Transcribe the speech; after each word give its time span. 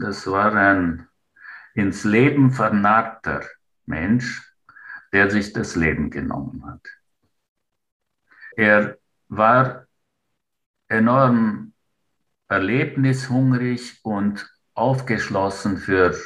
das 0.00 0.26
war 0.26 0.54
ein 0.54 1.06
ins 1.74 2.04
Leben 2.04 2.50
vernarrter 2.50 3.42
Mensch, 3.86 4.54
der 5.12 5.30
sich 5.30 5.52
das 5.52 5.76
Leben 5.76 6.10
genommen 6.10 6.64
hat. 6.66 6.80
Er 8.56 8.98
war 9.28 9.86
enorm 10.88 11.72
erlebnishungrig 12.48 14.00
und 14.02 14.46
aufgeschlossen 14.74 15.78
für 15.78 16.16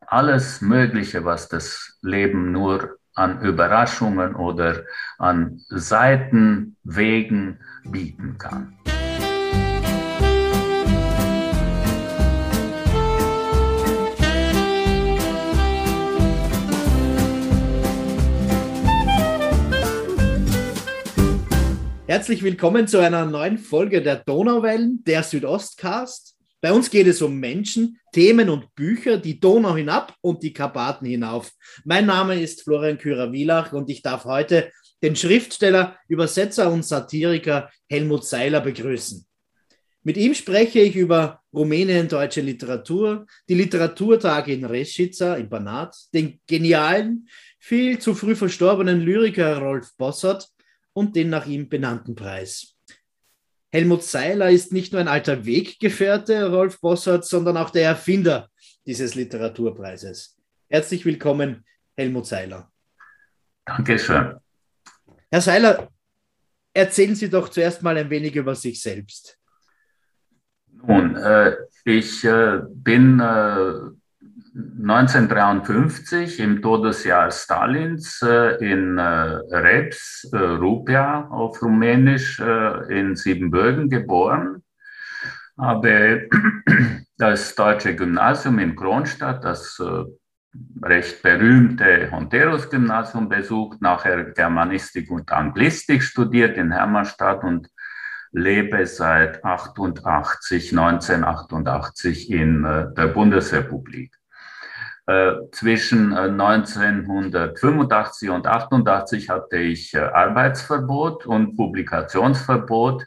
alles 0.00 0.60
Mögliche, 0.60 1.24
was 1.24 1.48
das 1.48 1.98
Leben 2.02 2.52
nur 2.52 2.98
an 3.14 3.42
Überraschungen 3.42 4.34
oder 4.34 4.84
an 5.18 5.60
Seitenwegen 5.68 7.60
bieten 7.84 8.38
kann. 8.38 8.79
Herzlich 22.10 22.42
willkommen 22.42 22.88
zu 22.88 22.98
einer 22.98 23.24
neuen 23.24 23.56
Folge 23.56 24.02
der 24.02 24.16
Donauwellen, 24.16 25.04
der 25.04 25.22
Südostcast. 25.22 26.34
Bei 26.60 26.72
uns 26.72 26.90
geht 26.90 27.06
es 27.06 27.22
um 27.22 27.38
Menschen, 27.38 28.00
Themen 28.12 28.50
und 28.50 28.74
Bücher, 28.74 29.16
die 29.16 29.38
Donau 29.38 29.76
hinab 29.76 30.16
und 30.20 30.42
die 30.42 30.52
Karpaten 30.52 31.06
hinauf. 31.06 31.52
Mein 31.84 32.06
Name 32.06 32.42
ist 32.42 32.62
Florian 32.62 32.98
Kürer-Wielach 32.98 33.72
und 33.72 33.88
ich 33.90 34.02
darf 34.02 34.24
heute 34.24 34.72
den 35.04 35.14
Schriftsteller, 35.14 35.98
Übersetzer 36.08 36.72
und 36.72 36.84
Satiriker 36.84 37.70
Helmut 37.88 38.26
Seiler 38.26 38.60
begrüßen. 38.60 39.24
Mit 40.02 40.16
ihm 40.16 40.34
spreche 40.34 40.80
ich 40.80 40.96
über 40.96 41.40
Rumänien-deutsche 41.54 42.40
Literatur, 42.40 43.24
die 43.48 43.54
Literaturtage 43.54 44.52
in 44.52 44.64
Reschitza 44.64 45.36
im 45.36 45.48
Banat, 45.48 45.94
den 46.12 46.40
genialen, 46.48 47.28
viel 47.60 48.00
zu 48.00 48.16
früh 48.16 48.34
verstorbenen 48.34 49.00
Lyriker 49.00 49.58
Rolf 49.58 49.96
Bossert 49.96 50.48
und 51.00 51.16
den 51.16 51.30
nach 51.30 51.46
ihm 51.46 51.70
benannten 51.70 52.14
Preis. 52.14 52.76
Helmut 53.72 54.02
Seiler 54.02 54.50
ist 54.50 54.70
nicht 54.70 54.92
nur 54.92 55.00
ein 55.00 55.08
alter 55.08 55.46
Weggefährte 55.46 56.50
Rolf 56.50 56.78
Bossert, 56.78 57.24
sondern 57.24 57.56
auch 57.56 57.70
der 57.70 57.84
Erfinder 57.84 58.50
dieses 58.84 59.14
Literaturpreises. 59.14 60.36
Herzlich 60.68 61.06
willkommen, 61.06 61.64
Helmut 61.96 62.26
Seiler. 62.26 62.70
Dankeschön. 63.64 64.34
Herr 65.30 65.40
Seiler, 65.40 65.88
erzählen 66.74 67.14
Sie 67.14 67.30
doch 67.30 67.48
zuerst 67.48 67.82
mal 67.82 67.96
ein 67.96 68.10
wenig 68.10 68.36
über 68.36 68.54
sich 68.54 68.82
selbst. 68.82 69.38
Nun, 70.66 71.16
äh, 71.16 71.56
ich 71.86 72.24
äh, 72.24 72.60
bin 72.68 73.20
äh, 73.20 73.72
1953 74.52 76.40
im 76.40 76.60
Todesjahr 76.60 77.30
Stalins 77.30 78.20
äh, 78.22 78.56
in 78.56 78.98
äh, 78.98 79.02
Reps, 79.02 80.28
äh, 80.32 80.36
Rupia 80.36 81.28
auf 81.30 81.62
Rumänisch, 81.62 82.40
in 82.88 83.14
Siebenbürgen 83.14 83.88
geboren. 83.88 84.62
Habe 85.56 86.28
das 87.18 87.54
deutsche 87.54 87.94
Gymnasium 87.94 88.58
in 88.58 88.74
Kronstadt, 88.74 89.44
das 89.44 89.80
recht 90.82 91.22
berühmte 91.22 92.10
Honteros-Gymnasium 92.10 93.28
besucht, 93.28 93.80
nachher 93.80 94.32
Germanistik 94.32 95.10
und 95.10 95.30
Anglistik 95.30 96.02
studiert 96.02 96.56
in 96.56 96.72
Hermannstadt 96.72 97.44
und 97.44 97.68
lebe 98.32 98.84
seit 98.86 99.44
88, 99.44 100.72
1988 100.72 102.30
in 102.30 102.62
der 102.62 103.08
Bundesrepublik. 103.08 104.19
Äh, 105.10 105.50
zwischen 105.50 106.12
1985 106.12 108.28
äh, 108.28 108.30
und 108.30 108.46
88 108.46 109.28
hatte 109.28 109.56
ich 109.56 109.92
äh, 109.92 109.98
Arbeitsverbot 109.98 111.26
und 111.26 111.56
Publikationsverbot. 111.56 113.06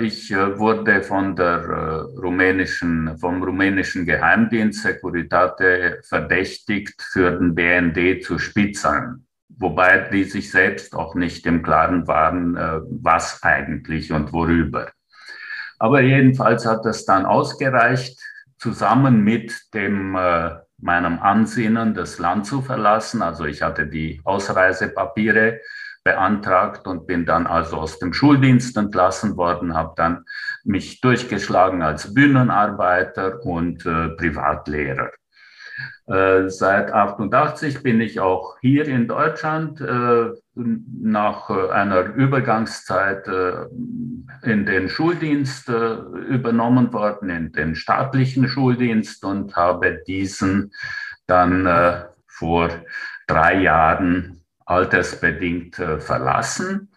Ich 0.00 0.32
wurde 0.32 1.04
von 1.04 1.36
der 1.36 2.08
rumänischen, 2.20 3.16
vom 3.16 3.44
rumänischen 3.44 4.04
Geheimdienst 4.04 4.82
Securitate 4.82 6.00
verdächtigt, 6.02 7.00
für 7.00 7.30
den 7.30 7.54
BND 7.54 8.24
zu 8.24 8.40
spitzeln. 8.40 9.24
Wobei 9.50 10.08
die 10.12 10.24
sich 10.24 10.50
selbst 10.50 10.96
auch 10.96 11.14
nicht 11.14 11.46
im 11.46 11.62
Klaren 11.62 12.08
waren, 12.08 12.56
was 12.90 13.40
eigentlich 13.44 14.10
und 14.10 14.32
worüber. 14.32 14.90
Aber 15.78 16.00
jedenfalls 16.00 16.66
hat 16.66 16.84
das 16.84 17.04
dann 17.04 17.24
ausgereicht, 17.24 18.20
zusammen 18.58 19.22
mit 19.22 19.54
dem 19.74 20.16
meinem 20.82 21.20
Ansinnen, 21.20 21.94
das 21.94 22.18
Land 22.18 22.46
zu 22.46 22.60
verlassen. 22.60 23.22
Also 23.22 23.44
ich 23.44 23.62
hatte 23.62 23.86
die 23.86 24.20
Ausreisepapiere 24.24 25.60
beantragt 26.04 26.86
und 26.86 27.06
bin 27.06 27.24
dann 27.24 27.46
also 27.46 27.76
aus 27.76 28.00
dem 28.00 28.12
Schuldienst 28.12 28.76
entlassen 28.76 29.36
worden, 29.36 29.74
habe 29.74 29.94
dann 29.96 30.24
mich 30.64 31.00
durchgeschlagen 31.00 31.82
als 31.82 32.12
Bühnenarbeiter 32.12 33.40
und 33.44 33.86
äh, 33.86 34.08
Privatlehrer. 34.16 35.10
Äh, 36.06 36.48
seit 36.48 36.92
88 36.92 37.82
bin 37.84 38.00
ich 38.00 38.18
auch 38.18 38.56
hier 38.60 38.86
in 38.86 39.06
Deutschland 39.06 39.80
äh, 39.80 40.30
nach 40.54 41.50
äh, 41.50 41.70
einer 41.70 42.14
Übergangszeit 42.14 43.26
äh, 43.26 43.64
in 44.42 44.66
den 44.66 44.88
Schuldienst 44.88 45.68
äh, 45.68 45.94
übernommen 45.94 46.92
worden, 46.92 47.30
in 47.30 47.52
den 47.52 47.74
staatlichen 47.74 48.48
Schuldienst 48.48 49.24
und 49.24 49.56
habe 49.56 50.02
diesen 50.06 50.72
dann 51.26 52.08
vor 52.26 52.68
drei 53.28 53.62
Jahren 53.62 54.42
altersbedingt 54.66 55.76
verlassen. 55.76 56.90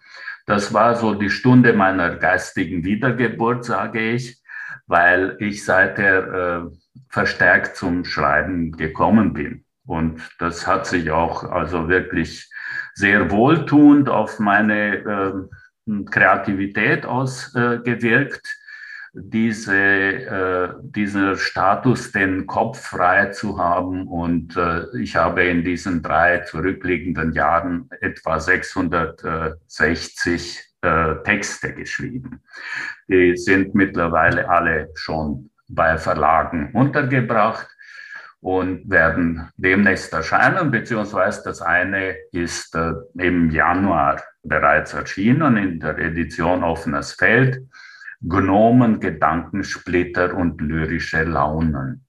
Das 0.48 0.74
war 0.74 0.96
so 0.96 1.14
die 1.14 1.30
Stunde 1.30 1.74
meiner 1.74 2.16
geistigen 2.16 2.84
Wiedergeburt, 2.84 3.64
sage 3.64 4.14
ich, 4.14 4.42
weil 4.88 5.38
ich 5.40 5.64
seither 5.64 6.70
verstärkt 7.08 7.78
zum 7.78 8.04
Schreiben 8.04 8.72
gekommen 8.72 9.34
bin. 9.34 9.64
Und 9.86 10.22
das 10.40 10.66
hat 10.66 10.88
sich 10.88 11.12
auch 11.12 11.44
also 11.44 11.88
wirklich 11.88 12.50
sehr 12.96 13.30
wohltuend 13.30 14.10
auf 14.10 14.40
meine 14.40 14.96
äh, 14.96 15.34
Kreativität 16.10 17.06
ausgewirkt. 17.06 18.58
Diese, 19.18 19.76
äh, 19.76 20.74
dieser 20.82 21.38
Status, 21.38 22.12
den 22.12 22.48
Kopf 22.48 22.82
frei 22.82 23.28
zu 23.28 23.58
haben. 23.58 24.08
Und 24.08 24.58
äh, 24.58 24.84
ich 25.00 25.16
habe 25.16 25.46
in 25.46 25.64
diesen 25.64 26.02
drei 26.02 26.40
zurückliegenden 26.40 27.32
Jahren 27.32 27.90
etwa 28.02 28.42
660 28.42 30.60
äh, 30.82 31.16
Texte 31.24 31.74
geschrieben. 31.74 32.42
Die 33.08 33.38
sind 33.38 33.74
mittlerweile 33.74 34.50
alle 34.50 34.90
schon 34.96 35.50
bei 35.70 35.98
Verlagen 35.98 36.72
untergebracht 36.74 37.70
und 38.46 38.88
werden 38.92 39.50
demnächst 39.58 40.14
erscheinen, 40.14 40.70
beziehungsweise 40.70 41.42
das 41.46 41.64
eine 41.64 42.16
ist 42.32 42.76
äh, 42.76 42.94
im 43.18 43.50
Januar 43.50 44.22
bereits 44.44 44.94
erschienen 44.94 45.58
in 45.58 45.80
der 45.80 45.98
Edition 45.98 46.64
Offenes 46.64 47.14
Feld. 47.14 47.60
Gnomen, 48.22 49.00
Gedankensplitter 49.00 50.36
und 50.36 50.62
lyrische 50.62 51.24
Launen. 51.24 52.06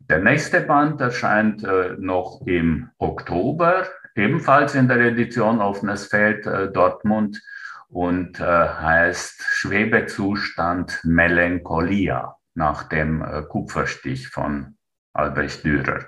Der 0.00 0.18
nächste 0.18 0.60
Band 0.60 1.00
erscheint 1.00 1.62
äh, 1.62 1.94
noch 2.00 2.44
im 2.44 2.90
Oktober, 2.98 3.86
ebenfalls 4.16 4.74
in 4.74 4.88
der 4.88 4.98
Edition 4.98 5.60
Offenes 5.60 6.06
Feld 6.06 6.48
äh, 6.48 6.72
Dortmund 6.72 7.40
und 7.90 8.40
äh, 8.40 8.44
heißt 8.44 9.44
Schwebezustand 9.50 10.98
Melancholia 11.04 12.34
nach 12.56 12.88
dem 12.88 13.22
äh, 13.22 13.42
Kupferstich 13.42 14.30
von 14.30 14.74
Albrecht 15.18 15.64
Dürer. 15.64 16.06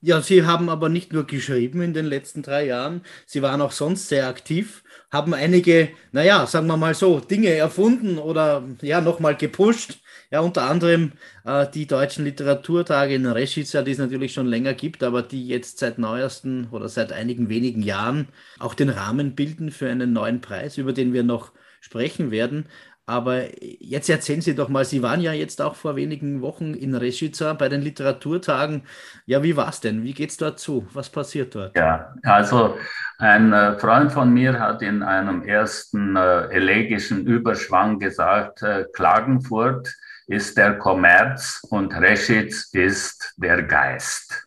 Ja, 0.00 0.20
Sie 0.20 0.44
haben 0.44 0.68
aber 0.68 0.90
nicht 0.90 1.14
nur 1.14 1.26
geschrieben 1.26 1.80
in 1.80 1.94
den 1.94 2.04
letzten 2.04 2.42
drei 2.42 2.66
Jahren, 2.66 3.02
Sie 3.24 3.40
waren 3.40 3.62
auch 3.62 3.72
sonst 3.72 4.08
sehr 4.08 4.28
aktiv, 4.28 4.82
haben 5.10 5.32
einige, 5.32 5.88
naja, 6.12 6.46
sagen 6.46 6.66
wir 6.66 6.76
mal 6.76 6.94
so, 6.94 7.20
Dinge 7.20 7.54
erfunden 7.54 8.18
oder 8.18 8.64
ja, 8.82 9.00
nochmal 9.00 9.36
gepusht. 9.36 10.00
Ja, 10.30 10.40
unter 10.40 10.68
anderem 10.68 11.12
äh, 11.44 11.66
die 11.72 11.86
deutschen 11.86 12.24
Literaturtage 12.24 13.14
in 13.14 13.24
Reschitza, 13.24 13.82
die 13.82 13.92
es 13.92 13.98
natürlich 13.98 14.32
schon 14.34 14.46
länger 14.46 14.74
gibt, 14.74 15.02
aber 15.04 15.22
die 15.22 15.46
jetzt 15.46 15.78
seit 15.78 15.98
neuesten 15.98 16.68
oder 16.70 16.88
seit 16.88 17.12
einigen 17.12 17.48
wenigen 17.48 17.82
Jahren 17.82 18.28
auch 18.58 18.74
den 18.74 18.88
Rahmen 18.88 19.36
bilden 19.36 19.70
für 19.70 19.88
einen 19.88 20.12
neuen 20.12 20.40
Preis, 20.40 20.76
über 20.76 20.92
den 20.92 21.12
wir 21.12 21.22
noch 21.22 21.52
sprechen 21.80 22.30
werden. 22.30 22.66
Aber 23.06 23.44
jetzt 23.60 24.08
erzählen 24.08 24.40
Sie 24.40 24.54
doch 24.54 24.70
mal, 24.70 24.84
Sie 24.86 25.02
waren 25.02 25.20
ja 25.20 25.32
jetzt 25.32 25.60
auch 25.60 25.74
vor 25.74 25.94
wenigen 25.94 26.40
Wochen 26.40 26.72
in 26.72 26.94
Reshica 26.94 27.52
bei 27.52 27.68
den 27.68 27.82
Literaturtagen. 27.82 28.84
Ja, 29.26 29.42
wie 29.42 29.56
war 29.56 29.68
es 29.68 29.80
denn? 29.80 30.04
Wie 30.04 30.14
geht 30.14 30.30
es 30.30 30.38
dort 30.38 30.58
zu? 30.58 30.86
Was 30.94 31.10
passiert 31.10 31.54
dort? 31.54 31.76
Ja, 31.76 32.14
also 32.22 32.78
ein 33.18 33.52
äh, 33.52 33.78
Freund 33.78 34.10
von 34.10 34.32
mir 34.32 34.58
hat 34.58 34.80
in 34.80 35.02
einem 35.02 35.42
ersten 35.42 36.16
äh, 36.16 36.46
elegischen 36.46 37.26
Überschwang 37.26 37.98
gesagt, 37.98 38.62
äh, 38.62 38.86
Klagenfurt 38.94 39.94
ist 40.26 40.56
der 40.56 40.78
Kommerz 40.78 41.60
und 41.68 41.94
Reschitz 41.94 42.70
ist 42.72 43.34
der 43.36 43.62
Geist. 43.64 44.43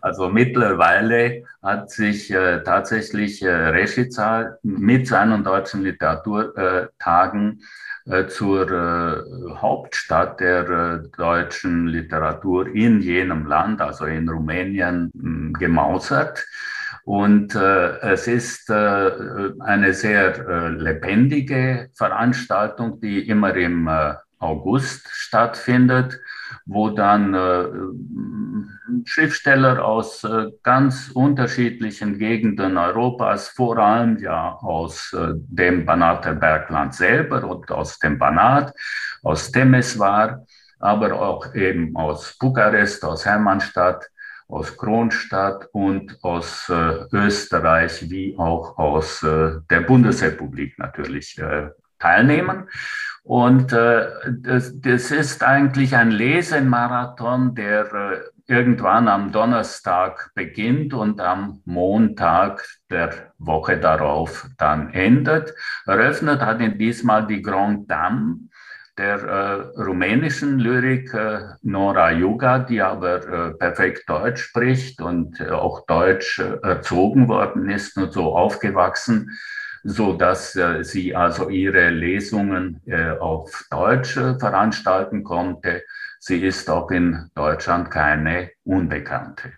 Also 0.00 0.28
mittlerweile 0.28 1.44
hat 1.62 1.90
sich 1.90 2.30
äh, 2.30 2.62
tatsächlich 2.62 3.42
äh, 3.42 3.50
Reschitza 3.50 4.56
mit 4.62 5.06
seinen 5.06 5.44
deutschen 5.44 5.82
Literaturtagen 5.82 7.62
äh, 8.06 8.26
zur 8.26 8.70
äh, 8.70 9.54
Hauptstadt 9.56 10.40
der 10.40 10.68
äh, 10.68 11.08
deutschen 11.16 11.86
Literatur 11.86 12.66
in 12.66 13.00
jenem 13.00 13.46
Land, 13.46 13.80
also 13.80 14.06
in 14.06 14.28
Rumänien, 14.28 15.10
gemausert. 15.58 16.44
Und 17.04 17.54
äh, 17.54 17.98
es 18.12 18.28
ist 18.28 18.70
äh, 18.70 19.10
eine 19.60 19.92
sehr 19.92 20.48
äh, 20.48 20.68
lebendige 20.68 21.90
Veranstaltung, 21.94 23.00
die 23.00 23.28
immer 23.28 23.54
im 23.56 23.88
äh, 23.88 24.14
August 24.38 25.08
stattfindet, 25.10 26.20
wo 26.66 26.90
dann 26.90 27.34
äh, 27.34 27.64
Schriftsteller 29.04 29.84
aus 29.84 30.24
äh, 30.24 30.46
ganz 30.62 31.10
unterschiedlichen 31.12 32.18
Gegenden 32.18 32.76
Europas, 32.76 33.48
vor 33.48 33.78
allem 33.78 34.18
ja 34.18 34.54
aus 34.54 35.12
äh, 35.12 35.32
dem 35.34 35.84
Banater 35.84 36.34
Bergland 36.34 36.94
selber 36.94 37.44
und 37.44 37.70
aus 37.70 37.98
dem 37.98 38.18
Banat, 38.18 38.74
aus 39.22 39.50
Temeswar, 39.50 40.44
aber 40.78 41.20
auch 41.20 41.54
eben 41.54 41.96
aus 41.96 42.36
Bukarest, 42.38 43.04
aus 43.04 43.24
Hermannstadt, 43.24 44.08
aus 44.48 44.76
Kronstadt 44.76 45.68
und 45.72 46.18
aus 46.22 46.68
äh, 46.68 47.06
Österreich 47.12 48.10
wie 48.10 48.36
auch 48.36 48.76
aus 48.76 49.22
äh, 49.22 49.60
der 49.70 49.80
Bundesrepublik 49.80 50.78
natürlich 50.78 51.38
äh, 51.38 51.70
teilnehmen. 51.98 52.68
Und 53.24 53.72
äh, 53.72 54.08
das, 54.40 54.80
das 54.80 55.10
ist 55.10 55.44
eigentlich 55.44 55.94
ein 55.96 56.10
Lesemarathon, 56.10 57.54
der 57.54 57.92
äh, 57.92 58.52
irgendwann 58.52 59.08
am 59.08 59.30
Donnerstag 59.30 60.30
beginnt 60.34 60.92
und 60.92 61.20
am 61.20 61.62
Montag 61.64 62.64
der 62.90 63.32
Woche 63.38 63.78
darauf 63.78 64.48
dann 64.58 64.92
endet. 64.92 65.54
Eröffnet 65.86 66.40
hat 66.40 66.60
ihn 66.60 66.78
diesmal 66.78 67.26
die 67.26 67.42
Grand 67.42 67.88
Dame 67.90 68.38
der 68.98 69.22
äh, 69.22 69.80
rumänischen 69.80 70.58
Lyrik 70.58 71.14
äh, 71.14 71.40
Nora 71.62 72.12
Yuga, 72.12 72.58
die 72.58 72.82
aber 72.82 73.26
äh, 73.26 73.54
perfekt 73.54 74.08
Deutsch 74.08 74.42
spricht 74.42 75.00
und 75.00 75.40
äh, 75.40 75.48
auch 75.48 75.86
Deutsch 75.86 76.38
äh, 76.38 76.58
erzogen 76.62 77.28
worden 77.28 77.70
ist 77.70 77.96
und 77.96 78.12
so 78.12 78.36
aufgewachsen, 78.36 79.30
so 79.84 80.14
dass 80.14 80.54
äh, 80.56 80.84
sie 80.84 81.14
also 81.14 81.48
ihre 81.48 81.90
Lesungen 81.90 82.80
auf 83.20 83.64
Deutsch 83.70 84.14
veranstalten 84.14 85.24
konnte. 85.24 85.82
Sie 86.18 86.44
ist 86.44 86.70
auch 86.70 86.90
in 86.90 87.30
Deutschland 87.34 87.90
keine 87.90 88.50
Unbekannte 88.64 89.52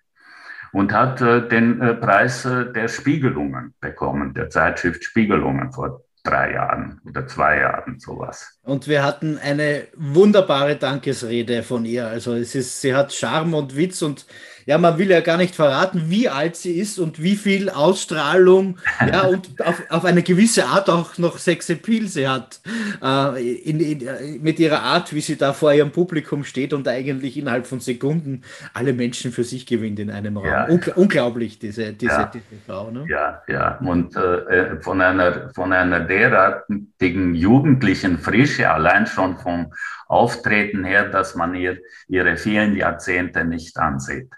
und 0.73 0.93
hat 0.93 1.21
den 1.21 1.79
Preis 2.01 2.43
der 2.43 2.89
Spiegelungen 2.89 3.75
bekommen, 3.81 4.35
der 4.35 4.51
Zeitschrift 4.51 5.05
Spiegelungen 5.05 5.73
vor 5.73 6.05
drei 6.25 6.55
Jahren 6.55 7.01
oder 7.07 7.27
zwei 7.27 7.59
Jahren, 7.59 8.01
sowas. 8.01 8.59
Und 8.63 8.89
wir 8.89 9.05
hatten 9.05 9.39
eine 9.39 9.87
wunderbare 9.95 10.77
Dankesrede 10.77 11.63
von 11.63 11.85
ihr. 11.85 12.09
Also 12.09 12.35
es 12.35 12.55
ist, 12.55 12.81
sie 12.81 12.95
hat 12.95 13.13
Charme 13.13 13.55
und 13.55 13.77
Witz 13.77 14.03
und 14.03 14.27
ja, 14.67 14.79
man 14.79 14.99
will 14.99 15.11
ja 15.11 15.21
gar 15.21 15.37
nicht 15.37 15.55
verraten, 15.55 16.05
wie 16.09 16.29
alt 16.29 16.57
sie 16.57 16.79
ist 16.79 16.99
und 16.99 17.23
wie 17.23 17.37
viel 17.37 17.71
Ausstrahlung 17.71 18.79
ja, 19.01 19.23
und 19.29 19.49
auf, 19.65 19.83
auf 19.89 20.05
eine 20.05 20.23
gewisse 20.23 20.67
Art 20.67 20.89
auch 20.89 21.19
noch 21.19 21.39
Sexappeal 21.39 22.07
sie 22.07 22.29
hat. 22.29 22.61
Äh, 23.03 23.59
in, 23.59 23.81
in, 23.81 24.43
mit 24.43 24.59
ihrer 24.59 24.83
Art, 24.83 25.13
wie 25.15 25.21
sie 25.21 25.37
da 25.37 25.53
vor 25.53 25.73
ihrem 25.73 25.91
Publikum 25.91 26.45
steht 26.45 26.73
und 26.73 26.89
eigentlich 26.89 27.37
innerhalb 27.37 27.67
von 27.67 27.81
Sekunden 27.81 28.43
alle 28.73 28.93
Menschen 28.93 29.33
für 29.33 29.45
sich 29.45 29.67
gewinnt 29.67 29.99
in 29.99 30.11
einem 30.11 30.37
Raum. 30.37 30.47
Ja. 30.47 30.65
Ungl 30.67 30.93
unglaublich, 30.97 31.59
diese, 31.59 31.93
diese, 31.93 32.13
ja. 32.13 32.31
diese 32.33 32.45
Frau. 32.67 32.91
Ne? 32.91 33.07
Ja, 33.09 33.43
ja. 33.49 33.79
Und 33.79 34.17
äh, 34.17 34.81
von, 34.81 35.01
einer, 35.01 35.51
von 35.55 35.73
einer 35.73 36.01
derartigen 36.01 37.35
jugendlichen 37.35 38.19
Frische, 38.19 38.71
allein 38.71 39.07
schon 39.07 39.37
vom 39.39 39.73
Auftreten 40.07 40.85
her, 40.85 41.09
dass 41.09 41.35
man 41.35 41.55
ihr 41.55 41.79
ihre 42.09 42.37
vielen 42.37 42.77
Jahrzehnte 42.77 43.45
nicht 43.45 43.79
ansieht. 43.79 44.31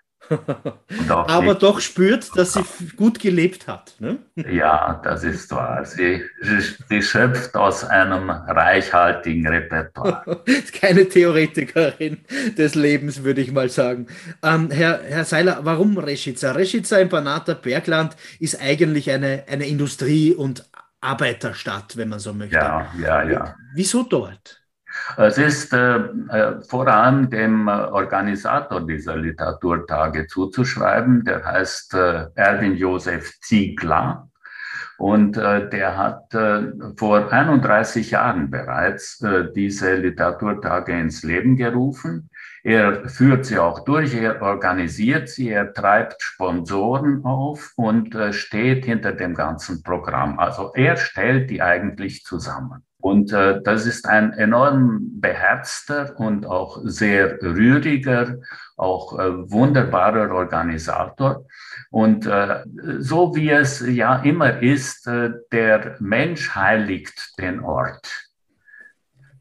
Aber 1.08 1.54
doch 1.54 1.80
spürt, 1.80 2.30
dass 2.36 2.54
sie 2.54 2.64
gut 2.96 3.18
gelebt 3.20 3.66
hat. 3.66 3.94
Ne? 3.98 4.18
Ja, 4.50 5.00
das 5.04 5.24
ist 5.24 5.50
wahr. 5.50 5.84
Sie, 5.84 6.22
sie 6.88 7.02
schöpft 7.02 7.54
aus 7.54 7.84
einem 7.84 8.30
reichhaltigen 8.30 9.46
Repertoire. 9.46 10.42
Keine 10.80 11.08
Theoretikerin 11.08 12.18
des 12.56 12.74
Lebens, 12.74 13.22
würde 13.22 13.40
ich 13.40 13.52
mal 13.52 13.68
sagen. 13.68 14.06
Ähm, 14.42 14.70
Herr, 14.70 15.00
Herr 15.02 15.24
Seiler, 15.24 15.60
warum 15.62 15.98
Reschica? 15.98 16.52
Reschica 16.52 16.98
im 16.98 17.08
Banater 17.08 17.54
Bergland 17.54 18.16
ist 18.40 18.60
eigentlich 18.60 19.10
eine, 19.10 19.44
eine 19.48 19.66
Industrie- 19.66 20.34
und 20.34 20.64
Arbeiterstadt, 21.00 21.96
wenn 21.96 22.08
man 22.08 22.18
so 22.18 22.32
möchte. 22.32 22.56
Ja, 22.56 22.92
ja, 23.00 23.22
ja. 23.22 23.54
Wieso 23.74 24.02
dort? 24.02 24.65
Es 25.16 25.38
ist 25.38 25.72
äh, 25.72 25.96
äh, 25.96 26.60
vor 26.68 26.88
allem 26.88 27.30
dem 27.30 27.68
äh, 27.68 27.70
Organisator 27.70 28.84
dieser 28.84 29.16
Literaturtage 29.16 30.26
zuzuschreiben, 30.26 31.24
der 31.24 31.44
heißt 31.44 31.94
äh, 31.94 32.26
Erwin 32.34 32.76
Josef 32.76 33.38
Ziegler. 33.40 34.28
Und 34.98 35.36
äh, 35.36 35.68
der 35.68 35.96
hat 35.96 36.34
äh, 36.34 36.72
vor 36.96 37.30
31 37.32 38.10
Jahren 38.10 38.50
bereits 38.50 39.22
diese 39.54 39.94
Literaturtage 39.96 40.98
ins 40.98 41.22
Leben 41.22 41.56
gerufen. 41.56 42.30
Er 42.64 43.08
führt 43.08 43.44
sie 43.44 43.58
auch 43.58 43.84
durch, 43.84 44.14
er 44.14 44.42
organisiert 44.42 45.28
sie, 45.28 45.50
er 45.50 45.72
treibt 45.72 46.20
Sponsoren 46.20 47.24
auf 47.24 47.72
und 47.76 48.16
steht 48.32 48.86
hinter 48.86 49.12
dem 49.12 49.34
ganzen 49.34 49.84
Programm. 49.84 50.40
Also 50.40 50.72
er 50.74 50.96
stellt 50.96 51.48
die 51.50 51.62
eigentlich 51.62 52.24
zusammen. 52.24 52.82
Und 53.06 53.32
äh, 53.32 53.62
das 53.62 53.86
ist 53.86 54.08
ein 54.08 54.32
enorm 54.32 55.20
beherzter 55.20 56.18
und 56.18 56.44
auch 56.44 56.80
sehr 56.82 57.40
rühriger, 57.40 58.38
auch 58.76 59.16
äh, 59.16 59.48
wunderbarer 59.48 60.34
Organisator. 60.34 61.46
Und 61.90 62.26
äh, 62.26 62.64
so 62.98 63.36
wie 63.36 63.50
es 63.50 63.80
ja 63.86 64.16
immer 64.22 64.60
ist, 64.60 65.06
äh, 65.06 65.30
der 65.52 65.94
Mensch 66.00 66.52
heiligt 66.56 67.38
den 67.38 67.60
Ort. 67.60 68.10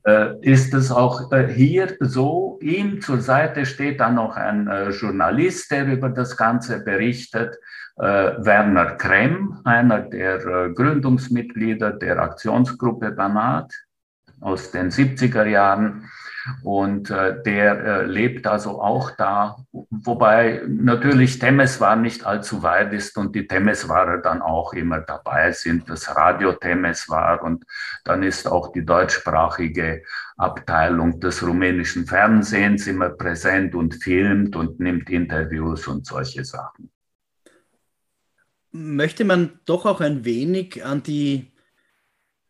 Äh, 0.03 0.35
ist 0.41 0.75
es 0.75 0.91
auch 0.91 1.31
äh, 1.31 1.47
hier 1.47 1.97
so, 2.01 2.59
ihm 2.61 3.01
zur 3.01 3.19
Seite 3.19 3.65
steht 3.65 3.99
dann 3.99 4.13
noch 4.13 4.35
ein 4.35 4.69
Journalist, 4.91 5.71
der 5.71 5.87
über 5.87 6.09
das 6.09 6.37
Ganze 6.37 6.83
berichtet. 6.83 7.57
Äh, 7.97 8.03
Werner 8.45 8.97
Krem, 8.97 9.61
einer 9.63 10.01
der 10.01 10.45
äh, 10.45 10.73
Gründungsmitglieder 10.73 11.93
der 11.93 12.19
Aktionsgruppe 12.19 13.11
Banat 13.11 13.71
aus 14.41 14.71
den 14.71 14.91
70er 14.91 15.45
Jahren. 15.45 16.09
Und 16.61 17.09
äh, 17.09 17.41
der 17.41 17.85
äh, 17.85 18.05
lebt 18.05 18.45
also 18.47 18.81
auch 18.81 19.11
da, 19.11 19.55
wobei 19.71 20.61
natürlich 20.67 21.39
Temeswar 21.39 21.95
nicht 21.95 22.25
allzu 22.25 22.61
weit 22.61 22.93
ist 22.93 23.17
und 23.17 23.33
die 23.33 23.47
Temeswarer 23.47 24.17
dann 24.17 24.41
auch 24.41 24.73
immer 24.73 24.99
dabei 24.99 25.53
sind, 25.53 25.89
das 25.89 26.15
Radio 26.15 26.51
Temeswar 26.51 27.41
und 27.41 27.63
dann 28.03 28.21
ist 28.21 28.47
auch 28.47 28.71
die 28.73 28.85
deutschsprachige 28.85 30.03
Abteilung 30.37 31.19
des 31.19 31.41
rumänischen 31.41 32.05
Fernsehens 32.05 32.85
immer 32.85 33.09
präsent 33.09 33.73
und 33.73 33.95
filmt 33.95 34.55
und 34.55 34.79
nimmt 34.79 35.09
Interviews 35.09 35.87
und 35.87 36.05
solche 36.05 36.45
Sachen 36.45 36.91
möchte 38.75 39.23
man 39.23 39.59
doch 39.65 39.85
auch 39.85 40.01
ein 40.01 40.25
wenig 40.25 40.83
an 40.83 41.01
die 41.03 41.51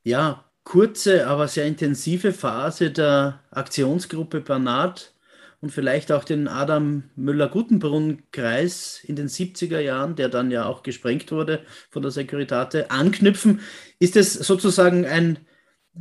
ja, 0.03 0.43
kurze, 0.63 1.27
aber 1.27 1.47
sehr 1.47 1.65
intensive 1.65 2.33
Phase 2.33 2.91
der 2.91 3.43
Aktionsgruppe 3.51 4.41
Banat 4.41 5.13
und 5.61 5.71
vielleicht 5.71 6.11
auch 6.11 6.23
den 6.23 6.47
Adam 6.47 7.03
Müller-Gutenbrunn-Kreis 7.15 9.01
in 9.03 9.15
den 9.15 9.27
70er 9.27 9.79
Jahren, 9.79 10.15
der 10.15 10.29
dann 10.29 10.51
ja 10.51 10.65
auch 10.65 10.83
gesprengt 10.83 11.31
wurde 11.31 11.63
von 11.91 12.01
der 12.01 12.11
Securitate, 12.11 12.91
anknüpfen. 12.91 13.61
Ist 13.99 14.15
es 14.15 14.33
sozusagen 14.33 15.05
ein, 15.05 15.39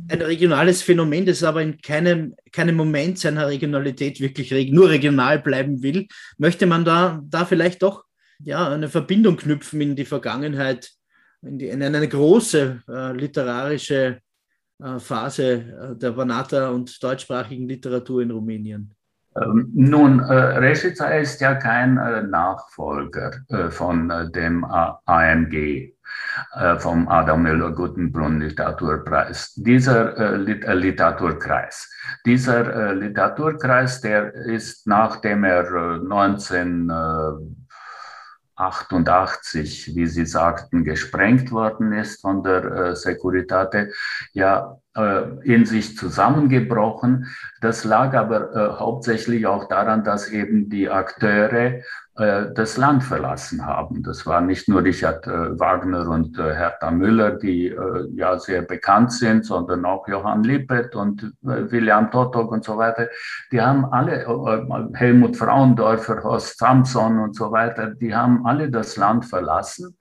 ein 0.07 0.21
regionales 0.21 0.81
Phänomen, 0.81 1.25
das 1.25 1.43
aber 1.43 1.61
in 1.61 1.79
keinem, 1.81 2.35
keinem 2.51 2.75
Moment 2.75 3.19
seiner 3.19 3.47
Regionalität 3.47 4.19
wirklich 4.19 4.51
nur 4.71 4.89
regional 4.89 5.39
bleiben 5.39 5.83
will? 5.83 6.07
Möchte 6.37 6.65
man 6.65 6.85
da, 6.85 7.21
da 7.27 7.45
vielleicht 7.45 7.83
doch 7.83 8.04
ja, 8.39 8.69
eine 8.69 8.89
Verbindung 8.89 9.37
knüpfen 9.37 9.81
in 9.81 9.95
die 9.95 10.05
Vergangenheit, 10.05 10.91
in, 11.41 11.57
die, 11.57 11.67
in 11.67 11.83
eine 11.83 12.07
große 12.07 12.81
äh, 12.87 13.11
literarische 13.13 14.19
äh, 14.81 14.99
Phase 14.99 15.53
äh, 15.53 15.95
der 15.95 16.11
Banata 16.11 16.69
und 16.69 17.01
deutschsprachigen 17.01 17.67
Literatur 17.67 18.21
in 18.21 18.31
Rumänien. 18.31 18.95
Ähm, 19.41 19.69
nun, 19.73 20.19
äh, 20.19 20.33
Reschica 20.33 21.07
ist 21.07 21.41
ja 21.41 21.55
kein 21.55 21.97
äh, 21.97 22.23
Nachfolger 22.23 23.31
äh, 23.49 23.69
von 23.69 24.09
äh, 24.09 24.31
dem 24.31 24.63
AMG, 24.63 25.93
äh, 26.55 26.77
vom 26.77 27.07
Adam 27.09 27.43
Müller-Gutenbrunn 27.43 28.39
Literaturpreis. 28.39 29.53
Dieser 29.55 30.17
äh, 30.17 30.37
Literaturkreis. 30.37 31.91
Dieser 32.25 32.93
Literaturkreis, 32.93 33.99
der 34.01 34.33
ist, 34.33 34.85
nachdem 34.87 35.43
er 35.43 35.97
19 35.97 36.91
88, 38.55 39.95
wie 39.95 40.07
Sie 40.07 40.25
sagten, 40.25 40.83
gesprengt 40.83 41.51
worden 41.51 41.91
ist 41.93 42.21
von 42.21 42.43
der 42.43 42.63
äh, 42.63 42.95
Securitate, 42.95 43.91
ja 44.33 44.77
in 45.43 45.65
sich 45.65 45.97
zusammengebrochen. 45.97 47.27
Das 47.61 47.83
lag 47.83 48.13
aber 48.13 48.55
äh, 48.55 48.79
hauptsächlich 48.79 49.45
auch 49.45 49.67
daran, 49.67 50.03
dass 50.03 50.29
eben 50.29 50.69
die 50.69 50.89
Akteure 50.89 51.81
äh, 52.17 52.53
das 52.53 52.77
Land 52.77 53.03
verlassen 53.03 53.65
haben. 53.65 54.01
Das 54.01 54.25
war 54.25 54.39
nicht 54.39 54.69
nur 54.69 54.85
Richard 54.85 55.27
äh, 55.27 55.59
Wagner 55.59 56.07
und 56.07 56.39
äh, 56.39 56.55
Hertha 56.55 56.89
Müller, 56.89 57.31
die 57.31 57.67
äh, 57.67 58.07
ja 58.15 58.39
sehr 58.39 58.61
bekannt 58.61 59.11
sind, 59.11 59.45
sondern 59.45 59.83
auch 59.83 60.07
Johann 60.07 60.45
Lippert 60.45 60.95
und 60.95 61.23
äh, 61.43 61.69
William 61.71 62.09
Totok 62.11 62.53
und 62.53 62.63
so 62.63 62.77
weiter. 62.77 63.09
Die 63.51 63.61
haben 63.61 63.85
alle, 63.91 64.23
äh, 64.23 64.97
Helmut 64.97 65.35
Frauendorfer, 65.35 66.23
Horst 66.23 66.57
Samson 66.57 67.19
und 67.19 67.35
so 67.35 67.51
weiter, 67.51 67.87
die 67.87 68.15
haben 68.15 68.45
alle 68.45 68.71
das 68.71 68.95
Land 68.95 69.25
verlassen. 69.25 69.97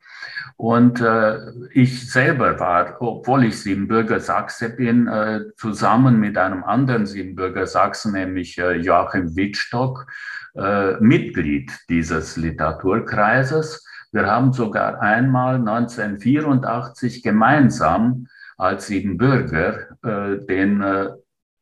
Und 0.57 1.01
äh, 1.01 1.39
ich 1.73 2.11
selber 2.11 2.61
war, 2.61 2.97
obwohl 3.01 3.45
ich 3.45 3.61
Siebenbürger 3.61 4.21
Sachse 4.21 4.71
bin, 4.71 5.09
äh, 5.09 5.41
zusammen 5.57 6.21
mit 6.21 6.39
einem 6.39 6.63
anderen 6.65 7.07
Siebenbürger 7.07 7.67
Sachsen, 7.67 8.13
nämlich 8.13 8.59
äh, 8.59 8.77
Joachim 8.77 9.35
Wittstock, 9.37 10.07
äh, 10.55 10.93
Mitglied 11.01 11.73
dieses 11.89 12.37
Literaturkreises. 12.37 13.85
Wir 14.13 14.27
haben 14.27 14.53
sogar 14.53 15.01
einmal 15.01 15.57
1984 15.57 17.25
gemeinsam 17.25 18.29
als 18.57 18.87
Siebenbürger 18.87 19.99
äh, 20.05 20.47
den 20.47 20.81
äh, 20.83 21.11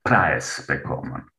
Preis 0.04 0.66
bekommen. 0.66 1.31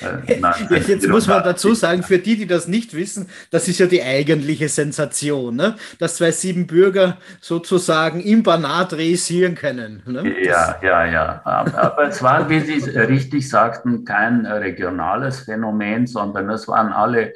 Äh, 0.00 0.80
jetzt 0.86 1.08
muss 1.08 1.26
man 1.26 1.42
dazu 1.42 1.74
sagen, 1.74 2.02
für 2.02 2.18
die, 2.18 2.36
die 2.36 2.46
das 2.46 2.68
nicht 2.68 2.94
wissen, 2.94 3.28
das 3.50 3.68
ist 3.68 3.78
ja 3.78 3.86
die 3.86 4.02
eigentliche 4.02 4.68
Sensation, 4.68 5.56
ne? 5.56 5.76
dass 5.98 6.16
zwei 6.16 6.30
Siebenbürger 6.30 7.18
sozusagen 7.40 8.20
im 8.20 8.42
Banat 8.42 8.92
realisieren 8.92 9.54
können. 9.54 10.02
Ne? 10.06 10.42
Ja, 10.42 10.76
ja, 10.82 11.04
ja. 11.04 11.42
Aber 11.44 12.08
es 12.08 12.22
war, 12.22 12.48
wie 12.48 12.60
Sie 12.60 12.90
richtig 12.90 13.48
sagten, 13.48 14.04
kein 14.04 14.46
regionales 14.46 15.40
Phänomen, 15.40 16.06
sondern 16.06 16.50
es 16.50 16.68
waren 16.68 16.92
alle 16.92 17.32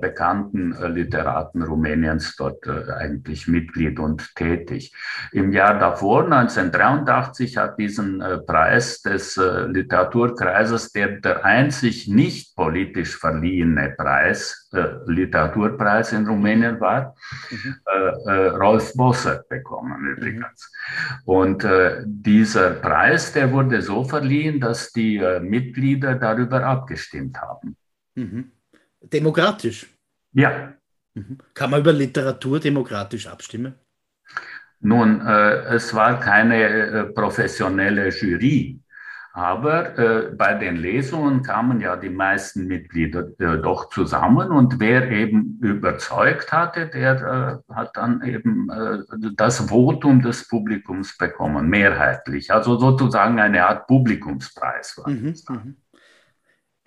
bekannten 0.00 0.72
äh, 0.72 0.88
Literaten 0.88 1.62
Rumäniens 1.62 2.34
dort 2.36 2.66
äh, 2.66 2.92
eigentlich 2.92 3.46
Mitglied 3.46 3.98
und 3.98 4.34
tätig. 4.34 4.94
Im 5.32 5.52
Jahr 5.52 5.78
davor, 5.78 6.24
1983, 6.24 7.58
hat 7.58 7.78
diesen 7.78 8.22
Preis 8.46 9.02
des 9.02 9.36
Literaturkreises, 9.36 10.92
der 10.92 11.20
der 11.20 11.44
einzig 11.44 12.08
nicht 12.08 12.56
politisch 12.56 13.16
verliehene 13.16 13.94
Preis, 13.96 14.68
Literaturpreis 15.06 16.12
in 16.12 16.26
Rumänien 16.26 16.80
war, 16.80 17.14
mhm. 17.50 17.76
Rolf 18.56 18.92
Bossert 18.94 19.48
bekommen 19.48 20.16
übrigens. 20.16 20.72
Mhm. 20.72 21.22
Und 21.24 21.68
dieser 22.04 22.70
Preis, 22.70 23.32
der 23.32 23.52
wurde 23.52 23.82
so 23.82 24.04
verliehen, 24.04 24.60
dass 24.60 24.92
die 24.92 25.22
Mitglieder 25.40 26.14
darüber 26.14 26.64
abgestimmt 26.64 27.38
haben. 27.40 27.76
Mhm. 28.14 28.52
Demokratisch? 29.00 29.86
Ja. 30.32 30.74
Mhm. 31.14 31.38
Kann 31.54 31.70
man 31.70 31.80
über 31.80 31.92
Literatur 31.92 32.60
demokratisch 32.60 33.26
abstimmen? 33.26 33.74
Nun, 34.80 35.20
äh, 35.26 35.74
es 35.74 35.94
war 35.94 36.20
keine 36.20 36.62
äh, 36.62 37.04
professionelle 37.04 38.10
Jury, 38.10 38.80
aber 39.32 39.98
äh, 39.98 40.34
bei 40.34 40.54
den 40.54 40.76
Lesungen 40.76 41.42
kamen 41.42 41.80
ja 41.80 41.96
die 41.96 42.10
meisten 42.10 42.66
Mitglieder 42.66 43.28
äh, 43.38 43.58
doch 43.60 43.90
zusammen 43.90 44.50
und 44.50 44.80
wer 44.80 45.10
eben 45.10 45.58
überzeugt 45.60 46.52
hatte, 46.52 46.88
der 46.88 47.62
äh, 47.68 47.74
hat 47.74 47.96
dann 47.96 48.22
eben 48.22 48.70
äh, 48.70 48.98
das 49.34 49.68
Votum 49.68 50.22
des 50.22 50.48
Publikums 50.48 51.18
bekommen, 51.18 51.68
mehrheitlich. 51.68 52.50
Also 52.50 52.78
sozusagen 52.78 53.38
eine 53.38 53.66
Art 53.66 53.86
Publikumspreis 53.86 54.96
war 54.98 55.10
mhm, 55.10 55.32
das. 55.32 55.44
Mhm. 55.48 55.76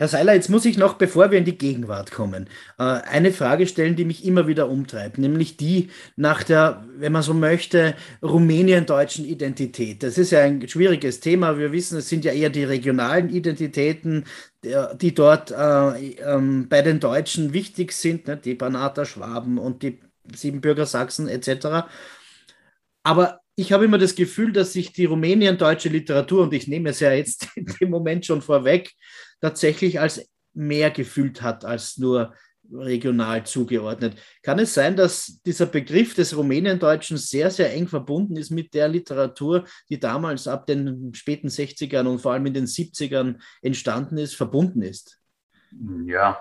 Herr 0.02 0.08
Seiler, 0.08 0.34
jetzt 0.34 0.50
muss 0.50 0.64
ich 0.64 0.78
noch, 0.78 0.94
bevor 0.94 1.30
wir 1.30 1.38
in 1.38 1.44
die 1.44 1.58
Gegenwart 1.58 2.10
kommen, 2.12 2.48
äh, 2.78 2.84
eine 2.84 3.34
Frage 3.34 3.68
stellen, 3.68 3.98
die 3.98 4.06
mich 4.06 4.24
immer 4.24 4.48
wieder 4.48 4.70
umtreibt, 4.70 5.18
nämlich 5.18 5.58
die 5.58 5.90
nach 6.16 6.44
der, 6.44 6.86
wenn 6.96 7.12
man 7.12 7.22
so 7.22 7.34
möchte, 7.34 7.96
rumänien-deutschen 8.24 9.26
Identität. 9.26 10.02
Das 10.02 10.18
ist 10.18 10.32
ja 10.32 10.40
ein 10.40 10.66
schwieriges 10.70 11.20
Thema. 11.20 11.58
Wir 11.58 11.74
wissen, 11.74 11.98
es 11.98 12.08
sind 12.08 12.24
ja 12.24 12.32
eher 12.32 12.50
die 12.50 12.64
regionalen 12.64 13.30
Identitäten, 13.30 14.24
die 14.64 15.14
dort 15.14 15.52
äh, 15.52 16.12
ähm, 16.22 16.70
bei 16.70 16.82
den 16.82 17.02
Deutschen 17.02 17.52
wichtig 17.52 17.92
sind, 17.92 18.28
ne? 18.28 18.38
die 18.38 18.56
Banater 18.56 19.06
Schwaben 19.06 19.58
und 19.58 19.84
die 19.84 20.00
Siebenbürger 20.34 20.86
Sachsen 20.86 21.28
etc. 21.28 21.90
Aber 23.04 23.42
ich 23.56 23.74
habe 23.74 23.84
immer 23.84 23.98
das 23.98 24.16
Gefühl, 24.16 24.54
dass 24.54 24.72
sich 24.72 24.94
die 24.94 25.04
rumänien-deutsche 25.04 25.90
Literatur, 25.90 26.44
und 26.44 26.54
ich 26.54 26.70
nehme 26.70 26.92
es 26.92 27.02
ja 27.02 27.12
jetzt 27.12 27.50
dem 27.82 27.90
Moment 27.90 28.26
schon 28.26 28.42
vorweg, 28.42 28.94
tatsächlich 29.42 30.00
als 30.00 30.30
mehr 30.54 30.92
gefühlt 30.92 31.42
hat 31.42 31.66
als 31.66 31.98
nur 31.98 32.34
regional 32.72 33.46
zugeordnet. 33.46 34.16
Kann 34.44 34.60
es 34.60 34.74
sein, 34.74 34.96
dass 34.96 35.42
dieser 35.46 35.66
Begriff 35.66 36.14
des 36.14 36.36
Rumäniendeutschen 36.36 37.18
sehr, 37.18 37.50
sehr 37.50 37.74
eng 37.74 37.88
verbunden 37.88 38.36
ist 38.36 38.52
mit 38.52 38.74
der 38.74 38.88
Literatur, 38.88 39.66
die 39.90 40.00
damals 40.00 40.48
ab 40.48 40.68
den 40.68 41.14
späten 41.14 41.48
60ern 41.48 42.06
und 42.06 42.20
vor 42.20 42.34
allem 42.34 42.46
in 42.46 42.54
den 42.54 42.66
70ern 42.66 43.40
entstanden 43.62 44.18
ist, 44.18 44.36
verbunden 44.36 44.82
ist? 44.82 45.19
Ja, 46.06 46.40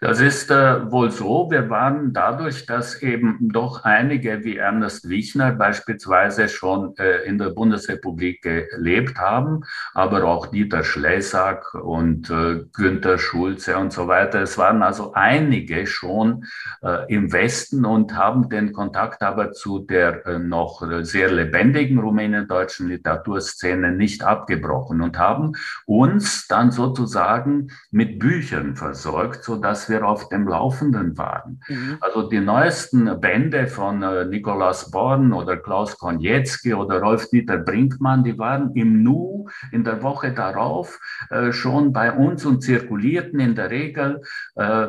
das 0.00 0.20
ist 0.20 0.50
äh, 0.50 0.90
wohl 0.92 1.10
so. 1.10 1.50
Wir 1.50 1.68
waren 1.70 2.12
dadurch, 2.12 2.66
dass 2.66 3.02
eben 3.02 3.50
doch 3.52 3.82
einige 3.82 4.44
wie 4.44 4.58
Ernest 4.58 5.08
Wichner 5.08 5.52
beispielsweise 5.52 6.48
schon 6.48 6.96
äh, 6.96 7.24
in 7.24 7.36
der 7.36 7.50
Bundesrepublik 7.50 8.42
gelebt 8.42 9.18
haben, 9.18 9.64
aber 9.92 10.22
auch 10.24 10.46
Dieter 10.46 10.84
Schlesak 10.84 11.74
und 11.74 12.30
äh, 12.30 12.64
Günther 12.72 13.18
Schulze 13.18 13.76
und 13.76 13.92
so 13.92 14.06
weiter. 14.06 14.42
Es 14.42 14.56
waren 14.56 14.84
also 14.84 15.14
einige 15.14 15.86
schon 15.86 16.44
äh, 16.82 17.12
im 17.12 17.32
Westen 17.32 17.84
und 17.84 18.16
haben 18.16 18.48
den 18.48 18.72
Kontakt 18.72 19.20
aber 19.22 19.50
zu 19.50 19.80
der 19.80 20.26
äh, 20.26 20.38
noch 20.38 20.82
sehr 21.02 21.32
lebendigen 21.32 21.98
rumänien-deutschen 21.98 22.88
Literaturszene 22.88 23.90
nicht 23.90 24.22
abgebrochen 24.22 25.00
und 25.00 25.18
haben 25.18 25.52
uns 25.86 26.46
dann 26.46 26.70
sozusagen 26.70 27.72
mit 27.90 28.20
Büchern 28.20 28.59
Büchern 28.60 28.76
versorgt, 28.76 29.44
so 29.44 29.56
dass 29.56 29.88
wir 29.88 30.06
auf 30.06 30.28
dem 30.28 30.46
Laufenden 30.46 31.16
waren. 31.18 31.60
Mhm. 31.68 31.98
Also 32.00 32.28
die 32.28 32.40
neuesten 32.40 33.20
Bände 33.20 33.66
von 33.66 34.02
äh, 34.02 34.24
Nikolaus 34.24 34.90
Born 34.90 35.32
oder 35.32 35.56
Klaus 35.56 35.96
Konietzki 35.98 36.74
oder 36.74 37.00
Rolf-Dieter 37.00 37.58
Brinkmann, 37.58 38.24
die 38.24 38.38
waren 38.38 38.72
im 38.74 39.02
Nu 39.02 39.46
in 39.72 39.84
der 39.84 40.02
Woche 40.02 40.32
darauf 40.32 40.98
äh, 41.30 41.52
schon 41.52 41.92
bei 41.92 42.12
uns 42.12 42.44
und 42.44 42.62
zirkulierten 42.62 43.40
in 43.40 43.54
der 43.54 43.70
Regel 43.70 44.22
äh, 44.56 44.88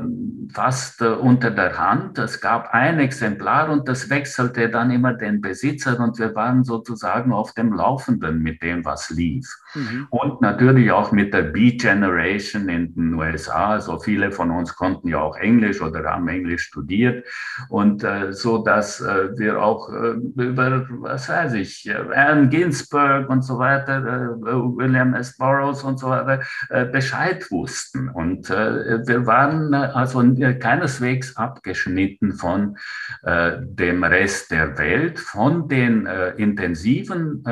fast 0.53 1.01
unter 1.01 1.51
der 1.51 1.77
Hand. 1.77 2.17
Es 2.17 2.41
gab 2.41 2.73
ein 2.73 2.99
Exemplar 2.99 3.69
und 3.69 3.87
das 3.87 4.09
wechselte 4.09 4.69
dann 4.69 4.91
immer 4.91 5.13
den 5.13 5.41
Besitzer 5.41 5.99
und 5.99 6.19
wir 6.19 6.35
waren 6.35 6.63
sozusagen 6.63 7.31
auf 7.33 7.53
dem 7.53 7.73
Laufenden 7.73 8.39
mit 8.39 8.61
dem, 8.61 8.85
was 8.85 9.09
lief. 9.09 9.47
Mhm. 9.73 10.07
Und 10.09 10.41
natürlich 10.41 10.91
auch 10.91 11.11
mit 11.11 11.33
der 11.33 11.43
Beat 11.43 11.81
Generation 11.81 12.69
in 12.69 12.93
den 12.93 13.13
USA 13.13 13.60
also 13.67 13.99
viele 13.99 14.31
von 14.31 14.51
uns 14.51 14.75
konnten 14.75 15.07
ja 15.07 15.19
auch 15.19 15.37
Englisch 15.37 15.81
oder 15.81 16.03
haben 16.03 16.27
Englisch 16.27 16.63
studiert 16.63 17.25
und 17.69 18.03
äh, 18.03 18.33
so, 18.33 18.59
dass 18.59 19.01
äh, 19.01 19.37
wir 19.37 19.61
auch 19.61 19.89
äh, 19.89 20.11
über, 20.41 20.85
was 20.89 21.29
weiß 21.29 21.53
ich, 21.53 21.87
äh, 21.87 21.95
Anne 22.15 22.49
Ginsberg 22.49 23.29
und 23.29 23.43
so 23.43 23.59
weiter, 23.59 23.97
äh, 23.99 24.41
William 24.41 25.13
S. 25.13 25.37
Burroughs 25.37 25.83
und 25.83 25.99
so 25.99 26.09
weiter 26.09 26.41
äh, 26.69 26.85
Bescheid 26.85 27.49
wussten. 27.51 28.09
Und 28.09 28.49
wir 28.49 29.25
waren 29.25 29.73
also 29.73 30.19
keineswegs 30.19 31.35
abgeschnitten 31.37 32.33
von 32.33 32.77
dem 33.23 34.03
Rest 34.03 34.51
der 34.51 34.77
Welt, 34.77 35.19
von 35.19 35.67
den 35.67 36.07
intensiven 36.37 37.43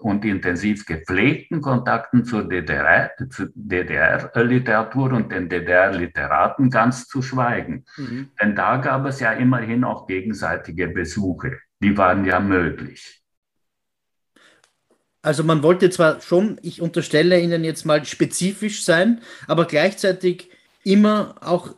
und 0.00 0.24
intensiv 0.24 0.84
gepflegten 0.86 1.60
Kontakten 1.60 2.24
zur 2.24 2.48
DDR, 2.48 3.10
DDR-Literatur 3.54 5.12
und 5.12 5.32
den 5.32 5.48
DDR-Literaten 5.60 6.70
ganz 6.70 7.06
zu 7.06 7.22
schweigen. 7.22 7.84
Mhm. 7.96 8.30
Denn 8.40 8.56
da 8.56 8.78
gab 8.78 9.06
es 9.06 9.20
ja 9.20 9.32
immerhin 9.32 9.84
auch 9.84 10.06
gegenseitige 10.06 10.88
Besuche. 10.88 11.58
Die 11.80 11.96
waren 11.96 12.24
ja 12.24 12.40
möglich. 12.40 13.22
Also 15.22 15.44
man 15.44 15.62
wollte 15.62 15.88
zwar 15.90 16.20
schon, 16.20 16.58
ich 16.62 16.82
unterstelle 16.82 17.38
Ihnen 17.40 17.62
jetzt 17.62 17.84
mal 17.84 18.04
spezifisch 18.04 18.84
sein, 18.84 19.20
aber 19.46 19.66
gleichzeitig 19.66 20.50
immer 20.82 21.36
auch 21.40 21.76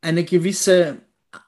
eine 0.00 0.24
gewisse 0.24 0.96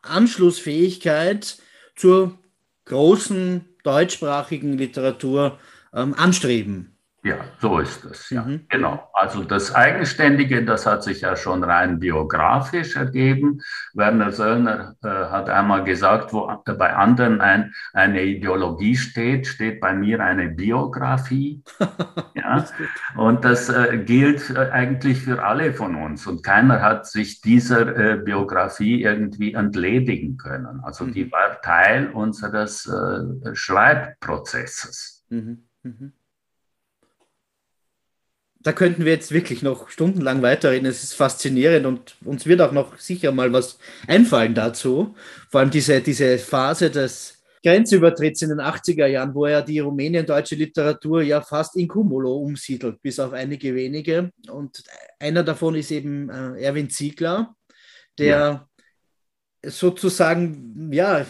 Anschlussfähigkeit 0.03 1.59
zur 1.97 2.39
großen 2.85 3.65
deutschsprachigen 3.83 4.79
Literatur 4.79 5.59
ähm, 5.93 6.15
anstreben. 6.15 6.94
Ja, 7.25 7.39
so 7.59 7.79
ist 7.79 8.05
es. 8.05 8.29
Ja, 8.29 8.43
mhm. 8.43 8.67
genau. 8.69 9.09
Also 9.15 9.45
das 9.45 9.75
Eigenständige, 9.75 10.63
das 10.63 10.85
hat 10.85 11.03
sich 11.03 11.23
ja 11.23 11.37
schon 11.37 11.65
rein 11.65 11.99
biografisch 11.99 12.97
ergeben. 12.97 13.63
Werner 13.95 14.31
Söllner 14.31 14.95
äh, 15.03 15.09
hat 15.09 15.49
einmal 15.49 15.85
gesagt, 15.85 16.35
wo 16.35 16.53
bei 16.67 16.95
anderen 16.95 17.41
ein, 17.41 17.73
eine 17.95 18.23
Ideologie 18.23 18.95
steht, 18.95 19.47
steht 19.47 19.81
bei 19.81 19.95
mir 19.95 20.21
eine 20.23 20.51
Biografie. 20.51 21.63
ja, 22.35 22.67
und 23.17 23.43
das 23.47 23.71
äh, 23.71 23.97
gilt 24.05 24.51
äh, 24.51 24.69
eigentlich 24.71 25.23
für 25.23 25.43
alle 25.43 25.73
von 25.73 25.95
uns. 25.95 26.27
Und 26.27 26.43
keiner 26.43 26.83
hat 26.83 27.07
sich 27.07 27.41
dieser 27.41 27.97
äh, 27.97 28.17
Biografie 28.19 29.03
irgendwie 29.03 29.55
entledigen 29.55 30.37
können. 30.37 30.83
Also 30.85 31.07
mhm. 31.07 31.15
die 31.15 31.33
war 31.33 31.59
Teil 31.63 32.09
unseres 32.09 32.87
äh, 32.87 33.55
Schreibprozesses. 33.55 35.25
Mhm. 35.31 35.69
Da 38.65 38.73
könnten 38.73 39.05
wir 39.05 39.13
jetzt 39.13 39.31
wirklich 39.31 39.61
noch 39.61 39.91
stundenlang 39.91 40.41
weiterreden. 40.41 40.87
Es 40.87 41.05
ist 41.05 41.13
faszinierend 41.13 41.85
und 41.85 42.17
uns 42.25 42.47
wird 42.47 42.63
auch 42.63 42.73
noch 42.73 42.99
sicher 42.99 43.31
mal 43.31 43.53
was 43.53 43.79
einfallen 44.09 44.55
dazu. 44.55 45.15
Vor 45.51 45.61
allem 45.61 45.71
diese, 45.71 46.01
diese 46.01 46.39
Phase 46.39 46.91
des 46.91 47.45
Grenzübertritts 47.63 48.41
in 48.41 48.49
den 48.49 48.61
80er 48.61 49.05
Jahren, 49.07 49.35
wo 49.35 49.45
er 49.45 49.61
die 49.61 49.81
rumänien-deutsche 49.81 50.55
Literatur 50.55 51.21
ja 51.21 51.43
fast 51.43 51.77
in 51.77 51.89
Cumulo 51.89 52.37
umsiedelt, 52.37 53.03
bis 53.03 53.21
auf 53.21 53.35
einige 53.35 53.75
wenige. 53.75 54.31
Und 54.49 54.83
einer 55.19 55.43
davon 55.43 55.75
ist 55.75 55.91
eben 55.91 56.31
äh, 56.31 56.63
Erwin 56.63 56.89
Ziegler, 56.89 57.55
der 58.19 58.67
ja. 59.63 59.71
sozusagen 59.71 60.91
ja, 60.91 61.27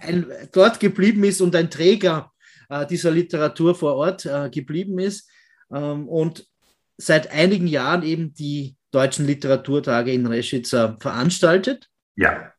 ein, 0.00 0.26
dort 0.50 0.80
geblieben 0.80 1.22
ist 1.22 1.40
und 1.40 1.54
ein 1.54 1.70
Träger 1.70 2.32
äh, 2.68 2.84
dieser 2.84 3.12
Literatur 3.12 3.76
vor 3.76 3.94
Ort 3.94 4.26
äh, 4.26 4.50
geblieben 4.50 4.98
ist 4.98 5.28
und 5.78 6.46
seit 6.98 7.30
einigen 7.32 7.66
Jahren 7.66 8.02
eben 8.02 8.34
die 8.34 8.76
deutschen 8.90 9.26
Literaturtage 9.26 10.12
in 10.12 10.26
Reschitzer 10.26 10.96
veranstaltet. 11.00 11.88
Ja. 12.16 12.52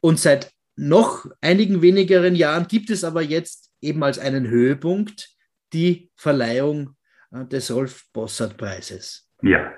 Und 0.00 0.20
seit 0.20 0.52
noch 0.76 1.26
einigen 1.40 1.82
wenigeren 1.82 2.34
Jahren 2.34 2.66
gibt 2.68 2.90
es 2.90 3.04
aber 3.04 3.22
jetzt 3.22 3.70
eben 3.80 4.02
als 4.02 4.18
einen 4.18 4.48
Höhepunkt 4.48 5.28
die 5.72 6.10
Verleihung 6.16 6.96
äh, 7.32 7.44
des 7.46 7.70
Rolf 7.70 8.04
Bossert 8.12 8.56
Preises. 8.56 9.28
Ja. 9.42 9.72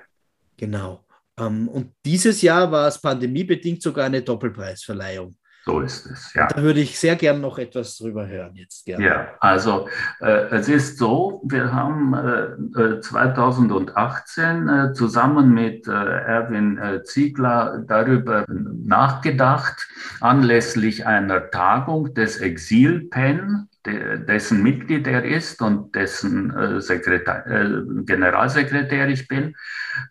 Genau. 0.57 1.05
Ähm, 1.37 1.67
und 1.67 1.93
dieses 2.05 2.41
Jahr 2.41 2.71
war 2.71 2.87
es 2.87 3.01
pandemiebedingt 3.01 3.81
sogar 3.81 4.05
eine 4.05 4.21
Doppelpreisverleihung. 4.21 5.35
So 5.65 5.79
ist 5.79 6.07
es, 6.07 6.33
ja. 6.33 6.47
Da 6.47 6.61
würde 6.61 6.81
ich 6.81 6.99
sehr 6.99 7.15
gern 7.15 7.39
noch 7.39 7.57
etwas 7.57 7.97
drüber 7.97 8.27
hören 8.27 8.53
jetzt. 8.55 8.85
Gerne. 8.85 9.05
Ja, 9.05 9.27
also 9.39 9.87
äh, 10.19 10.47
es 10.51 10.67
ist 10.67 10.97
so, 10.97 11.41
wir 11.45 11.71
haben 11.71 12.13
äh, 12.13 12.99
2018 12.99 14.67
äh, 14.67 14.83
äh, 14.83 14.93
zusammen 14.93 15.53
mit 15.53 15.87
äh, 15.87 15.91
Erwin 15.91 16.77
äh, 16.77 17.03
Ziegler 17.03 17.81
darüber 17.87 18.45
nachgedacht, 18.47 19.87
anlässlich 20.19 21.07
einer 21.07 21.49
Tagung 21.49 22.13
des 22.13 22.37
Exil-PEN, 22.37 23.69
dessen 23.85 24.63
Mitglied 24.63 25.07
er 25.07 25.25
ist 25.25 25.61
und 25.61 25.93
dessen 25.93 26.55
äh, 26.55 26.79
Sekretär, 26.79 27.45
äh, 27.47 27.81
Generalsekretär 28.05 29.09
ich 29.09 29.27
bin, 29.27 29.55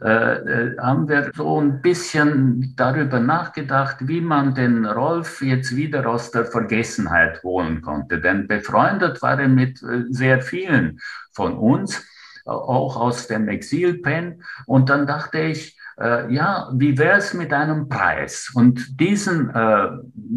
äh, 0.02 0.34
äh, 0.34 0.78
haben 0.78 1.08
wir 1.08 1.32
so 1.34 1.60
ein 1.60 1.80
bisschen 1.80 2.74
darüber 2.76 3.18
nachgedacht, 3.18 3.96
wie 4.00 4.20
man 4.20 4.54
den 4.54 4.84
Rolf 4.84 5.40
jetzt 5.40 5.74
wieder 5.74 6.06
aus 6.06 6.30
der 6.30 6.44
Vergessenheit 6.44 7.42
holen 7.42 7.80
konnte. 7.80 8.20
Denn 8.20 8.46
befreundet 8.46 9.22
war 9.22 9.40
er 9.40 9.48
mit 9.48 9.82
äh, 9.82 10.04
sehr 10.10 10.42
vielen 10.42 11.00
von 11.32 11.56
uns, 11.56 12.04
auch 12.44 12.96
aus 12.96 13.26
dem 13.26 13.48
Exilpen. 13.48 14.42
Und 14.66 14.90
dann 14.90 15.06
dachte 15.06 15.38
ich, 15.38 15.78
äh, 16.00 16.32
ja, 16.32 16.70
wie 16.74 16.96
wäre 16.98 17.18
es 17.18 17.34
mit 17.34 17.52
einem 17.52 17.88
Preis? 17.88 18.50
Und 18.54 19.00
diesen 19.00 19.50
äh, 19.50 19.88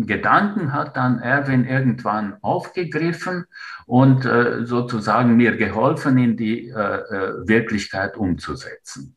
Gedanken 0.06 0.74
hat 0.74 0.98
dann 0.98 1.20
Erwin 1.20 1.65
irgendwann 1.65 2.38
aufgegriffen 2.41 3.46
und 3.86 4.26
äh, 4.26 4.65
sozusagen 4.65 5.36
mir 5.36 5.56
geholfen, 5.56 6.18
in 6.18 6.38
die 6.38 6.70
äh, 6.70 6.74
äh, 6.74 7.48
Wirklichkeit 7.48 8.18
umzusetzen. 8.18 9.15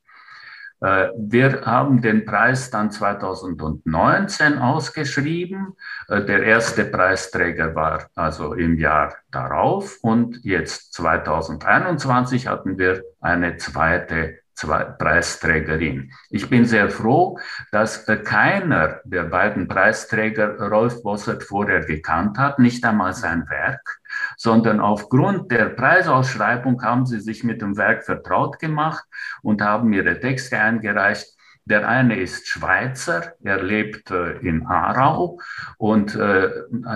Äh, 0.80 1.08
wir 1.16 1.62
haben 1.62 2.02
den 2.02 2.24
Preis 2.24 2.70
dann 2.70 2.90
2019 2.90 4.58
ausgeschrieben. 4.58 5.74
Der 6.08 6.42
erste 6.44 6.84
Preisträger 6.84 7.74
war 7.74 8.08
also 8.14 8.54
im 8.54 8.78
Jahr 8.78 9.14
darauf 9.30 9.98
und 10.02 10.38
jetzt 10.44 10.94
2021 10.94 12.46
hatten 12.46 12.78
wir 12.78 13.02
eine 13.20 13.56
zweite 13.56 14.38
Preisträgerin. 14.66 16.12
Ich 16.30 16.48
bin 16.50 16.64
sehr 16.64 16.90
froh, 16.90 17.38
dass 17.72 18.06
keiner 18.24 19.00
der 19.04 19.24
beiden 19.24 19.68
Preisträger 19.68 20.58
Rolf 20.58 21.02
Bossert 21.02 21.44
vorher 21.44 21.84
gekannt 21.84 22.38
hat, 22.38 22.58
nicht 22.58 22.84
einmal 22.84 23.14
sein 23.14 23.48
Werk, 23.48 24.00
sondern 24.36 24.80
aufgrund 24.80 25.50
der 25.50 25.66
Preisausschreibung 25.66 26.82
haben 26.82 27.06
sie 27.06 27.20
sich 27.20 27.44
mit 27.44 27.62
dem 27.62 27.76
Werk 27.76 28.04
vertraut 28.04 28.58
gemacht 28.58 29.04
und 29.42 29.62
haben 29.62 29.92
ihre 29.92 30.18
Texte 30.18 30.58
eingereicht. 30.58 31.37
Der 31.68 31.86
eine 31.86 32.18
ist 32.18 32.48
Schweizer, 32.48 33.34
er 33.44 33.62
lebt 33.62 34.10
äh, 34.10 34.38
in 34.38 34.66
Aarau 34.66 35.38
und 35.76 36.14
äh, 36.14 36.48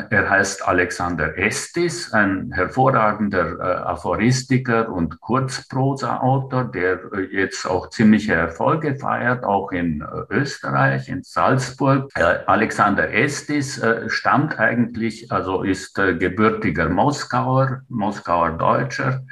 er 0.09 0.31
heißt 0.31 0.67
Alexander 0.67 1.37
Estis, 1.37 2.11
ein 2.15 2.53
hervorragender 2.53 3.59
äh, 3.59 3.63
Aphoristiker 3.63 4.91
und 4.91 5.21
Kurzprosa-Autor, 5.21 6.71
der 6.73 7.01
jetzt 7.31 7.67
auch 7.67 7.91
ziemliche 7.91 8.33
Erfolge 8.33 8.95
feiert, 8.95 9.45
auch 9.45 9.73
in 9.73 10.03
Österreich, 10.31 11.07
in 11.07 11.23
Salzburg. 11.23 12.11
Alexander 12.47 13.13
Estis 13.13 13.81
stammt 14.07 14.59
eigentlich, 14.59 15.31
also 15.31 15.63
ist 15.63 15.97
gebürtiger 15.97 16.89
Moskauer, 16.89 17.83
Moskauer 17.89 18.53
Deutscher 18.53 19.23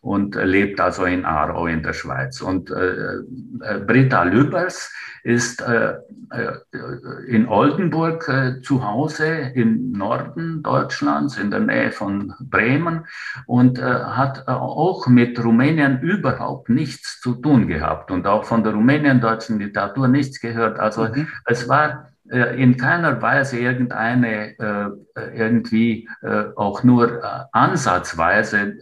und 0.00 0.34
lebt 0.34 0.80
also 0.80 1.04
in 1.04 1.24
Aarau 1.24 1.66
in 1.66 1.82
der 1.82 1.92
Schweiz. 1.92 2.40
Und 2.40 2.72
Britta 3.86 4.22
Lübers, 4.22 4.90
ist 5.28 5.60
äh, 5.60 5.94
äh, 6.30 6.52
in 7.26 7.48
Oldenburg 7.48 8.28
äh, 8.28 8.62
zu 8.62 8.82
Hause 8.82 9.26
im 9.54 9.92
Norden 9.92 10.62
Deutschlands, 10.62 11.36
in 11.36 11.50
der 11.50 11.60
Nähe 11.60 11.92
von 11.92 12.32
Bremen 12.40 13.06
und 13.46 13.78
äh, 13.78 13.82
hat 13.82 14.44
äh, 14.46 14.52
auch 14.52 15.06
mit 15.06 15.42
Rumänien 15.42 16.00
überhaupt 16.00 16.68
nichts 16.68 17.20
zu 17.20 17.34
tun 17.34 17.66
gehabt 17.66 18.10
und 18.10 18.26
auch 18.26 18.44
von 18.44 18.64
der 18.64 18.72
rumänien-deutschen 18.72 19.58
Literatur 19.58 20.08
nichts 20.08 20.40
gehört. 20.40 20.78
Also 20.78 21.08
mhm. 21.08 21.28
es 21.44 21.68
war 21.68 22.08
äh, 22.30 22.62
in 22.62 22.76
keiner 22.76 23.20
Weise 23.20 23.58
irgendeine 23.58 24.58
äh, 24.58 24.88
irgendwie 25.34 26.08
äh, 26.22 26.44
auch 26.56 26.82
nur 26.82 27.22
ansatzweise 27.52 28.76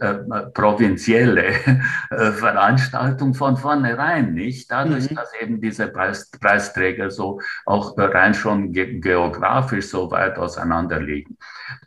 provinzielle 0.53 1.53
Veranstaltung 2.09 3.33
von 3.33 3.57
vornherein 3.57 4.33
nicht, 4.33 4.71
dadurch, 4.71 5.09
mhm. 5.09 5.15
dass 5.15 5.31
eben 5.41 5.61
diese 5.61 5.87
Preis, 5.87 6.29
Preisträger 6.31 7.11
so 7.11 7.39
auch 7.65 7.97
rein 7.97 8.33
schon 8.33 8.71
ge 8.71 8.99
geografisch 8.99 9.87
so 9.87 10.11
weit 10.11 10.37
auseinander 10.37 10.99
liegen. 10.99 11.37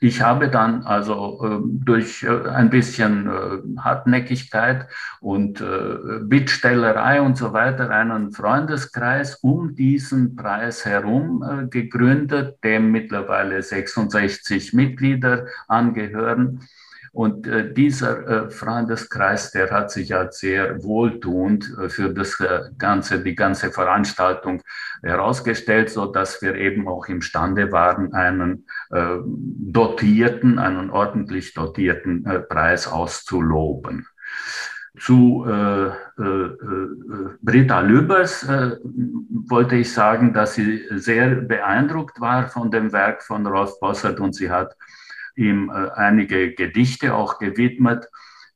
Ich 0.00 0.22
habe 0.22 0.48
dann 0.48 0.82
also 0.84 1.40
ähm, 1.44 1.80
durch 1.84 2.26
ein 2.28 2.70
bisschen 2.70 3.30
Hartnäckigkeit 3.78 4.86
und 5.20 5.62
Bittstellerei 6.22 7.20
und 7.20 7.36
so 7.36 7.52
weiter 7.52 7.90
einen 7.90 8.32
Freundeskreis 8.32 9.36
um 9.36 9.74
diesen 9.74 10.36
Preis 10.36 10.84
herum 10.84 11.42
äh, 11.42 11.66
gegründet, 11.68 12.58
dem 12.64 12.90
mittlerweile 12.90 13.62
66 13.62 14.39
Mitglieder 14.72 15.46
angehören. 15.68 16.68
Und 17.12 17.48
äh, 17.48 17.72
dieser 17.72 18.46
äh, 18.46 18.50
Freundeskreis, 18.50 19.50
der 19.50 19.70
hat 19.70 19.90
sich 19.90 20.14
als 20.14 20.38
sehr 20.38 20.82
wohltuend 20.84 21.76
äh, 21.76 21.88
für 21.88 22.14
das 22.14 22.38
äh, 22.38 22.70
ganze, 22.78 23.20
die 23.20 23.34
ganze 23.34 23.72
Veranstaltung 23.72 24.62
herausgestellt, 25.02 25.90
so 25.90 26.06
dass 26.06 26.40
wir 26.40 26.54
eben 26.54 26.86
auch 26.86 27.08
imstande 27.08 27.72
waren, 27.72 28.14
einen 28.14 28.66
äh, 28.90 29.16
dotierten, 29.24 30.60
einen 30.60 30.90
ordentlich 30.90 31.52
dotierten 31.52 32.24
äh, 32.26 32.38
Preis 32.38 32.86
auszuloben. 32.86 34.06
Zu 34.98 35.46
äh, 35.46 35.86
äh, 35.86 36.22
äh, 36.22 36.56
Britta 37.40 37.80
Lübers 37.80 38.42
äh, 38.42 38.76
wollte 39.48 39.76
ich 39.76 39.92
sagen, 39.92 40.32
dass 40.32 40.54
sie 40.54 40.82
sehr 40.90 41.36
beeindruckt 41.36 42.20
war 42.20 42.48
von 42.48 42.70
dem 42.70 42.92
Werk 42.92 43.22
von 43.22 43.46
Rolf 43.46 43.78
Bossert 43.78 44.18
und 44.18 44.34
sie 44.34 44.50
hat 44.50 44.76
ihm 45.36 45.70
äh, 45.70 45.90
einige 45.92 46.54
Gedichte 46.54 47.14
auch 47.14 47.38
gewidmet. 47.38 48.08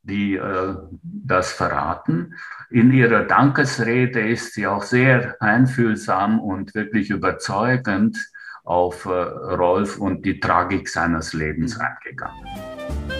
die 0.03 0.35
äh, 0.35 0.75
das 1.03 1.53
verraten. 1.53 2.35
In 2.69 2.93
ihrer 2.93 3.23
Dankesrede 3.25 4.21
ist 4.29 4.53
sie 4.53 4.67
auch 4.67 4.83
sehr 4.83 5.37
einfühlsam 5.41 6.41
und 6.41 6.75
wirklich 6.75 7.09
überzeugend 7.09 8.19
auf 8.65 9.07
Rolf 9.07 9.99
und 9.99 10.27
die 10.27 10.41
Tragik 10.41 10.89
seines 10.89 11.33
Lebens 11.33 11.79
mhm. 11.79 11.85
eingegangen. 11.85 13.14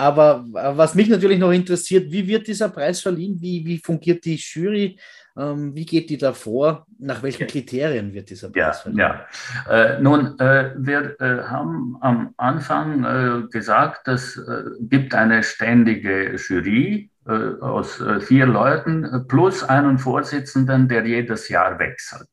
Aber 0.00 0.46
was 0.50 0.94
mich 0.94 1.10
natürlich 1.10 1.38
noch 1.38 1.52
interessiert, 1.52 2.10
wie 2.10 2.26
wird 2.26 2.46
dieser 2.46 2.70
Preis 2.70 3.02
verliehen? 3.02 3.36
Wie, 3.38 3.66
wie 3.66 3.76
fungiert 3.76 4.24
die 4.24 4.36
Jury? 4.36 4.98
Ähm, 5.36 5.74
wie 5.74 5.84
geht 5.84 6.08
die 6.08 6.16
da 6.16 6.32
vor? 6.32 6.86
Nach 6.98 7.22
welchen 7.22 7.46
Kriterien 7.46 8.10
wird 8.14 8.30
dieser 8.30 8.48
Preis 8.48 8.56
ja, 8.62 8.72
verliehen? 8.72 8.98
Ja, 8.98 9.26
äh, 9.68 10.00
nun, 10.00 10.38
äh, 10.40 10.72
wir 10.78 11.20
äh, 11.20 11.42
haben 11.42 11.98
am 12.00 12.32
Anfang 12.38 13.04
äh, 13.04 13.48
gesagt, 13.48 14.08
es 14.08 14.38
äh, 14.38 14.62
gibt 14.80 15.14
eine 15.14 15.42
ständige 15.42 16.34
Jury 16.36 17.10
äh, 17.26 17.32
aus 17.60 18.02
vier 18.20 18.46
Leuten 18.46 19.26
plus 19.28 19.62
einen 19.62 19.98
Vorsitzenden, 19.98 20.88
der 20.88 21.04
jedes 21.06 21.50
Jahr 21.50 21.78
wechselt. 21.78 22.30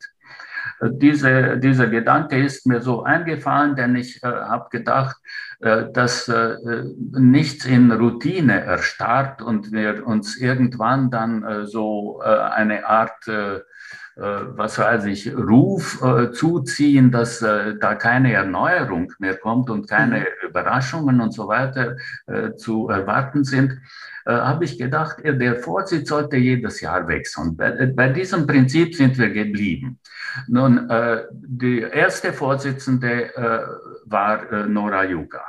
Diese, 0.82 1.58
dieser 1.58 1.88
Gedanke 1.88 2.38
ist 2.44 2.68
mir 2.68 2.82
so 2.82 3.04
eingefallen, 3.04 3.76
denn 3.76 3.96
ich 3.96 4.22
äh, 4.24 4.28
habe 4.28 4.70
gedacht, 4.70 5.18
äh, 5.60 5.86
dass 5.92 6.28
äh, 6.28 6.56
nichts 7.14 7.66
in 7.66 7.92
Routine 7.92 8.62
erstarrt 8.62 9.42
und 9.42 9.72
wir 9.72 10.06
uns 10.06 10.38
irgendwann 10.38 11.10
dann 11.10 11.44
äh, 11.44 11.66
so 11.66 12.22
äh, 12.24 12.28
eine 12.28 12.86
Art 12.86 13.28
äh, 13.28 13.62
was 14.18 14.80
weiß 14.80 15.06
ich, 15.06 15.36
Ruf 15.36 16.02
äh, 16.02 16.32
zuziehen, 16.32 17.12
dass 17.12 17.42
äh, 17.42 17.76
da 17.80 17.96
keine 17.96 18.34
Erneuerung 18.34 19.14
mehr 19.20 19.38
kommt 19.38 19.70
und 19.70 19.88
keine 19.88 20.22
mhm. 20.22 20.50
Überraschungen 20.50 21.22
und 21.22 21.32
so 21.32 21.48
weiter 21.48 21.96
äh, 22.26 22.54
zu 22.56 22.90
erwarten 22.90 23.44
sind, 23.44 23.80
habe 24.30 24.66
ich 24.66 24.78
gedacht, 24.78 25.20
der 25.24 25.56
Vorsitz 25.56 26.10
sollte 26.10 26.36
jedes 26.36 26.82
Jahr 26.82 27.08
wechseln. 27.08 27.56
Bei, 27.56 27.86
bei 27.86 28.10
diesem 28.10 28.46
Prinzip 28.46 28.94
sind 28.94 29.18
wir 29.18 29.30
geblieben. 29.30 30.00
Nun, 30.50 30.86
die 31.32 31.80
erste 31.80 32.34
Vorsitzende 32.34 33.32
war 34.04 34.68
Nora 34.68 35.06
Yuga. 35.06 35.46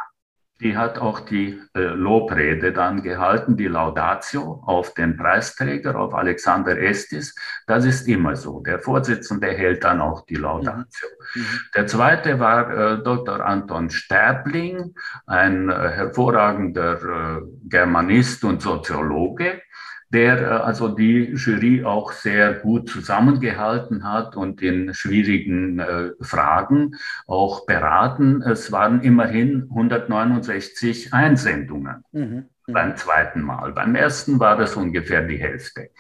Die 0.61 0.77
hat 0.77 0.99
auch 0.99 1.21
die 1.21 1.61
äh, 1.75 1.81
Lobrede 1.81 2.73
dann 2.73 3.03
gehalten, 3.03 3.57
die 3.57 3.69
Laudatio 3.69 4.63
auf 4.67 4.93
den 4.95 5.17
Preisträger, 5.17 5.97
auf 5.97 6.15
Alexander 6.15 6.77
Estis. 6.77 7.35
Das 7.67 7.85
ist 7.85 8.09
immer 8.09 8.35
so. 8.35 8.61
Der 8.61 8.81
Vorsitzende 8.81 9.49
hält 9.49 9.85
dann 9.85 10.01
auch 10.01 10.27
die 10.27 10.35
Laudatio. 10.35 11.09
Mhm. 11.35 11.43
mhm. 11.43 11.61
Der 11.77 11.87
zweite 11.87 12.41
war 12.41 12.71
äh, 12.71 13.03
Dr. 13.03 13.45
Anton 13.45 13.91
Sterbling, 13.91 14.95
ein 15.27 15.69
äh, 15.69 15.73
hervorragender 15.73 17.39
äh, 17.39 17.41
Germanist 17.69 18.43
und 18.45 18.61
Soziologe 18.61 19.63
der 20.11 20.41
äh, 20.41 20.45
also 20.45 20.89
die 20.89 21.35
Jury 21.35 21.85
auch 21.85 22.13
sehr 22.13 22.55
gut 22.55 22.89
zusammengehalten 22.89 24.05
hat 24.05 24.37
und 24.37 24.63
in 24.63 24.95
schwierigen 24.95 25.79
äh, 25.79 26.11
Fragen 26.21 26.97
auch 27.27 27.67
beraten. 27.67 28.43
Es 28.43 28.73
waren 28.73 29.03
immerhin 29.03 29.67
169 29.71 31.13
Einsendungen 31.13 32.05
mhm. 32.13 32.45
beim 32.67 32.97
zweiten 32.97 33.43
Mal. 33.43 33.73
Beim 33.73 33.95
ersten 33.95 34.41
war 34.41 34.57
das 34.57 34.77
ungefähr 34.77 35.23
die 35.23 35.39
Hälfte. 35.39 35.91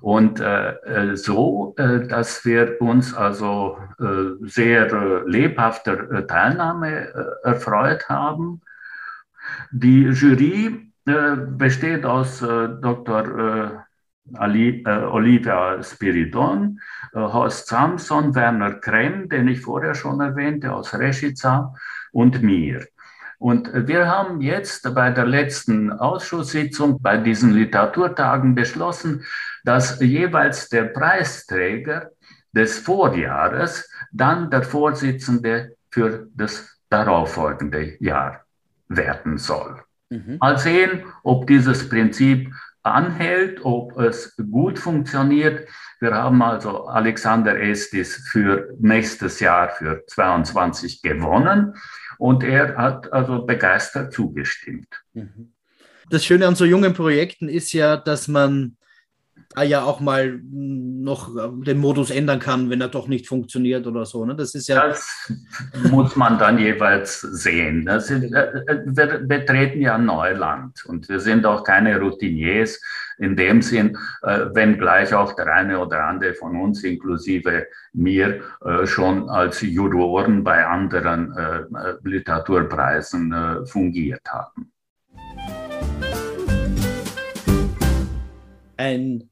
Und 0.00 0.38
äh, 0.38 0.70
äh 0.70 1.16
so, 1.16 1.74
äh, 1.76 2.06
dass 2.06 2.44
wir 2.44 2.80
uns 2.80 3.12
also 3.12 3.78
äh, 3.98 4.46
sehr 4.46 5.24
lebhafter 5.26 6.26
Teilnahme 6.28 7.40
erfreut 7.42 8.08
haben. 8.08 8.60
Die 9.72 10.04
Jury 10.04 10.66
äh, 10.66 10.89
besteht 11.04 12.04
aus 12.04 12.42
äh, 12.42 12.68
Dr. 12.80 13.38
Äh, 13.38 13.70
Ali, 14.34 14.84
Olivia 14.86 15.82
Spiridon, 15.82 16.78
Horst 17.14 17.66
Samson, 17.66 18.32
Werner 18.34 18.74
Krem, 18.74 19.28
den 19.28 19.48
ich 19.48 19.60
vorher 19.60 19.94
schon 19.96 20.20
erwähnte, 20.20 20.72
aus 20.72 20.94
Reschica 20.94 21.74
und 22.12 22.40
mir. 22.40 22.86
Und 23.38 23.88
wir 23.88 24.06
haben 24.06 24.40
jetzt 24.40 24.94
bei 24.94 25.10
der 25.10 25.24
letzten 25.24 25.90
Ausschusssitzung, 25.90 27.00
bei 27.00 27.16
diesen 27.16 27.54
Literaturtagen 27.54 28.54
beschlossen, 28.54 29.24
dass 29.64 29.98
jeweils 30.00 30.68
der 30.68 30.84
Preisträger 30.84 32.10
des 32.52 32.78
Vorjahres 32.78 33.90
dann 34.12 34.50
der 34.50 34.62
Vorsitzende 34.62 35.76
für 35.90 36.28
das 36.34 36.78
darauffolgende 36.90 37.96
Jahr 37.98 38.44
werden 38.88 39.38
soll. 39.38 39.82
Mhm. 40.10 40.38
Mal 40.40 40.58
sehen, 40.58 41.04
ob 41.22 41.46
dieses 41.46 41.88
Prinzip 41.88 42.52
anhält, 42.82 43.64
ob 43.64 43.98
es 43.98 44.36
gut 44.36 44.78
funktioniert. 44.78 45.68
Wir 46.00 46.14
haben 46.14 46.42
also 46.42 46.86
Alexander 46.86 47.60
Estis 47.60 48.28
für 48.30 48.74
nächstes 48.78 49.40
Jahr 49.40 49.70
für 49.70 50.02
22 50.06 51.02
gewonnen 51.02 51.74
und 52.18 52.42
er 52.42 52.76
hat 52.76 53.12
also 53.12 53.44
begeistert 53.46 54.12
zugestimmt. 54.12 54.88
Mhm. 55.14 55.52
Das 56.08 56.24
Schöne 56.24 56.46
an 56.46 56.56
so 56.56 56.64
jungen 56.64 56.92
Projekten 56.92 57.48
ist 57.48 57.72
ja, 57.72 57.96
dass 57.96 58.26
man 58.26 58.76
ah 59.54 59.64
ja 59.64 59.82
auch 59.82 60.00
mal 60.00 60.40
noch 60.44 61.30
den 61.64 61.78
Modus 61.78 62.10
ändern 62.10 62.38
kann, 62.38 62.70
wenn 62.70 62.80
er 62.80 62.88
doch 62.88 63.08
nicht 63.08 63.26
funktioniert 63.26 63.86
oder 63.86 64.04
so. 64.06 64.24
Ne? 64.24 64.36
Das 64.36 64.54
ist 64.54 64.68
ja. 64.68 64.88
Das 64.88 65.32
muss 65.90 66.14
man 66.14 66.38
dann 66.38 66.58
jeweils 66.58 67.20
sehen. 67.20 67.84
Das 67.84 68.10
ist, 68.10 68.32
äh, 68.32 68.48
äh, 68.66 68.82
wir 68.84 69.18
betreten 69.26 69.80
ja 69.80 69.98
Neuland 69.98 70.84
und 70.86 71.08
wir 71.08 71.18
sind 71.18 71.46
auch 71.46 71.64
keine 71.64 71.98
Routiniers 71.98 72.80
in 73.18 73.36
dem 73.36 73.60
Sinn, 73.60 73.98
äh, 74.22 74.46
wenn 74.52 74.78
gleich 74.78 75.12
auch 75.12 75.34
der 75.34 75.48
eine 75.52 75.80
oder 75.80 76.04
andere 76.04 76.34
von 76.34 76.56
uns, 76.56 76.84
inklusive 76.84 77.66
mir, 77.92 78.40
schon 78.84 79.28
als 79.28 79.62
Juroren 79.62 80.44
bei 80.44 80.64
anderen 80.64 81.34
Literaturpreisen 82.04 83.66
fungiert 83.66 84.22
haben. 84.28 84.70
Ein 88.76 89.29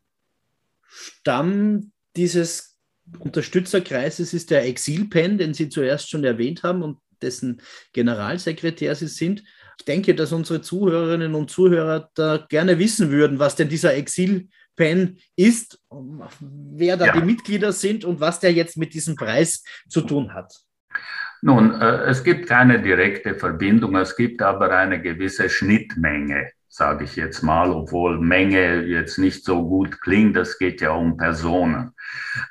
Stamm 1.28 1.92
dieses 2.16 2.78
Unterstützerkreises 3.18 4.32
ist 4.32 4.50
der 4.50 4.64
Exilpen, 4.64 5.36
den 5.36 5.52
Sie 5.52 5.68
zuerst 5.68 6.08
schon 6.08 6.24
erwähnt 6.24 6.62
haben 6.62 6.82
und 6.82 7.00
dessen 7.20 7.60
Generalsekretär 7.92 8.94
Sie 8.94 9.08
sind. 9.08 9.42
Ich 9.78 9.84
denke, 9.84 10.14
dass 10.14 10.32
unsere 10.32 10.62
Zuhörerinnen 10.62 11.34
und 11.34 11.50
Zuhörer 11.50 12.08
da 12.14 12.46
gerne 12.48 12.78
wissen 12.78 13.10
würden, 13.10 13.38
was 13.38 13.56
denn 13.56 13.68
dieser 13.68 13.94
Exilpen 13.94 15.18
ist, 15.36 15.78
wer 16.40 16.96
da 16.96 17.08
ja. 17.08 17.12
die 17.12 17.26
Mitglieder 17.26 17.72
sind 17.72 18.06
und 18.06 18.20
was 18.20 18.40
der 18.40 18.54
jetzt 18.54 18.78
mit 18.78 18.94
diesem 18.94 19.14
Preis 19.14 19.62
zu 19.90 20.00
tun 20.00 20.32
hat. 20.32 20.54
Nun, 21.42 21.78
äh, 21.78 22.04
es 22.04 22.24
gibt 22.24 22.46
keine 22.48 22.80
direkte 22.80 23.34
Verbindung, 23.34 23.96
es 23.96 24.16
gibt 24.16 24.40
aber 24.40 24.74
eine 24.74 25.02
gewisse 25.02 25.50
Schnittmenge 25.50 26.52
sage 26.68 27.04
ich 27.04 27.16
jetzt 27.16 27.42
mal, 27.42 27.70
obwohl 27.70 28.20
Menge 28.20 28.82
jetzt 28.82 29.18
nicht 29.18 29.44
so 29.44 29.66
gut 29.66 30.00
klingt, 30.00 30.36
es 30.36 30.58
geht 30.58 30.80
ja 30.80 30.90
um 30.90 31.16
Personen. 31.16 31.94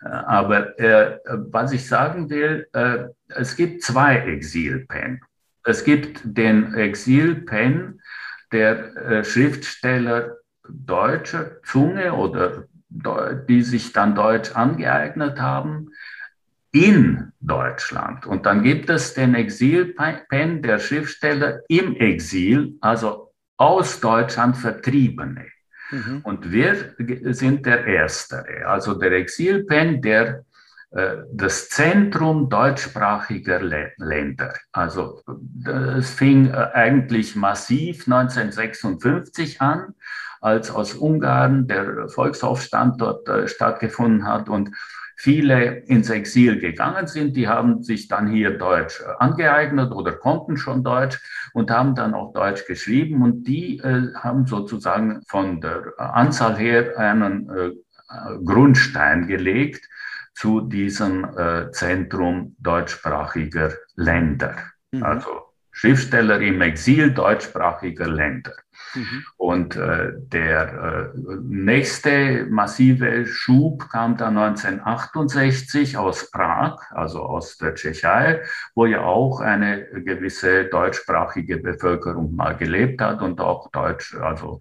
Äh, 0.03 0.08
aber 0.10 0.80
äh, 0.80 1.19
was 1.25 1.71
ich 1.71 1.88
sagen 1.88 2.30
will, 2.30 2.67
äh, 2.73 3.06
es 3.30 3.56
gibt 3.56 3.84
zwei 3.84 4.17
Exilpen. 4.17 5.21
Es 5.63 5.84
gibt 5.84 6.21
den 6.23 6.73
Exilpen 6.73 8.01
der 8.51 8.95
äh, 8.95 9.23
Schriftsteller 9.23 10.38
deutscher 10.69 11.62
Zunge 11.63 12.13
oder 12.13 12.65
die 12.89 13.63
sich 13.63 13.91
dann 13.91 14.15
Deutsch 14.15 14.56
angeeignet 14.56 15.39
haben 15.41 15.89
in 16.71 17.34
Deutschland. 17.39 18.25
Und 18.25 18.45
dann 18.45 18.63
gibt 18.63 18.89
es 18.89 19.13
den 19.13 19.36
Exilpen 19.36 20.62
der 20.62 20.80
Schriftsteller 20.80 21.62
im 21.67 21.95
Exil, 21.95 22.77
also 22.82 23.26
aus 23.58 24.00
Deutschland 24.00 24.58
Vertriebene. 24.58 25.46
Mhm. 25.91 26.22
Und 26.24 26.52
wir 26.52 26.96
sind 27.34 27.65
der 27.65 27.86
Erstere, 27.86 28.65
also 28.65 28.93
der 28.93 29.13
Exilpen, 29.13 30.02
der 30.02 30.46
äh, 30.91 31.17
das 31.32 31.70
Zentrum 31.70 32.50
deutschsprachiger 32.50 33.62
Länder. 33.98 34.54
Also 34.72 35.22
es 35.98 36.12
fing 36.12 36.50
äh, 36.50 36.70
eigentlich 36.74 37.36
massiv 37.36 38.08
1956 38.08 39.62
an, 39.62 39.96
als 40.39 40.72
aus 40.72 40.93
Ungarn 40.93 41.67
der 41.67 42.08
Volksaufstand 42.10 43.02
dort 43.02 43.28
äh, 43.28 43.48
stattgefunden 43.48 44.26
hat 44.26 44.50
und 44.50 44.72
viele 45.17 45.80
ins 45.88 46.10
Exil 46.10 46.60
gegangen 46.60 47.08
sind. 47.08 47.36
Die 47.36 47.47
haben 47.47 47.82
sich 47.84 48.08
dann 48.08 48.27
hier 48.27 48.58
Deutsch 48.58 49.01
angeeignet 49.17 49.91
oder 49.91 50.13
konnten 50.13 50.58
schon 50.58 50.84
Deutsch 50.84 51.19
und 51.53 51.71
haben 51.71 51.95
dann 51.95 52.13
auch 52.13 52.34
Deutsch 52.34 52.65
geschrieben. 52.65 53.23
Und 53.23 53.43
die 53.43 53.80
äh, 53.80 54.13
haben 54.13 54.45
sozusagen 54.45 55.21
von 55.27 55.60
der 55.60 55.93
Anzahl 55.97 56.56
her 56.58 56.97
einen 56.97 57.49
äh, 57.49 57.71
Grundstein 58.45 59.27
gelegt 59.27 59.89
zu 60.36 60.62
diesem 60.62 61.25
äh, 61.36 61.71
Zentrum 61.71 62.56
deutschsprachiger 62.60 63.73
Länder. 63.95 64.56
Mhm. 64.91 65.01
Also 65.01 65.30
Schriftsteller 65.71 66.39
im 66.41 66.62
Exil 66.62 67.12
deutschsprachiger 67.12 68.08
Länder. 68.08 68.53
Mhm. 68.97 69.25
Und 69.38 69.75
äh, 69.75 70.13
der 70.15 71.13
äh, 71.15 71.36
nächste 71.43 72.47
massive 72.49 73.25
Schub 73.27 73.89
kam 73.89 74.17
dann 74.17 74.38
1968 74.38 75.97
aus 75.97 76.31
Prag, 76.31 76.79
also 76.91 77.21
aus 77.21 77.57
der 77.57 77.75
Tschechei, 77.75 78.41
wo 78.73 78.86
ja 78.86 79.01
auch 79.01 79.39
eine 79.39 79.86
gewisse 79.86 80.65
deutschsprachige 80.65 81.57
Bevölkerung 81.57 82.36
mal 82.36 82.55
gelebt 82.55 83.01
hat 83.01 83.21
und 83.21 83.39
auch 83.39 83.69
Deutsch, 83.71 84.15
also 84.15 84.60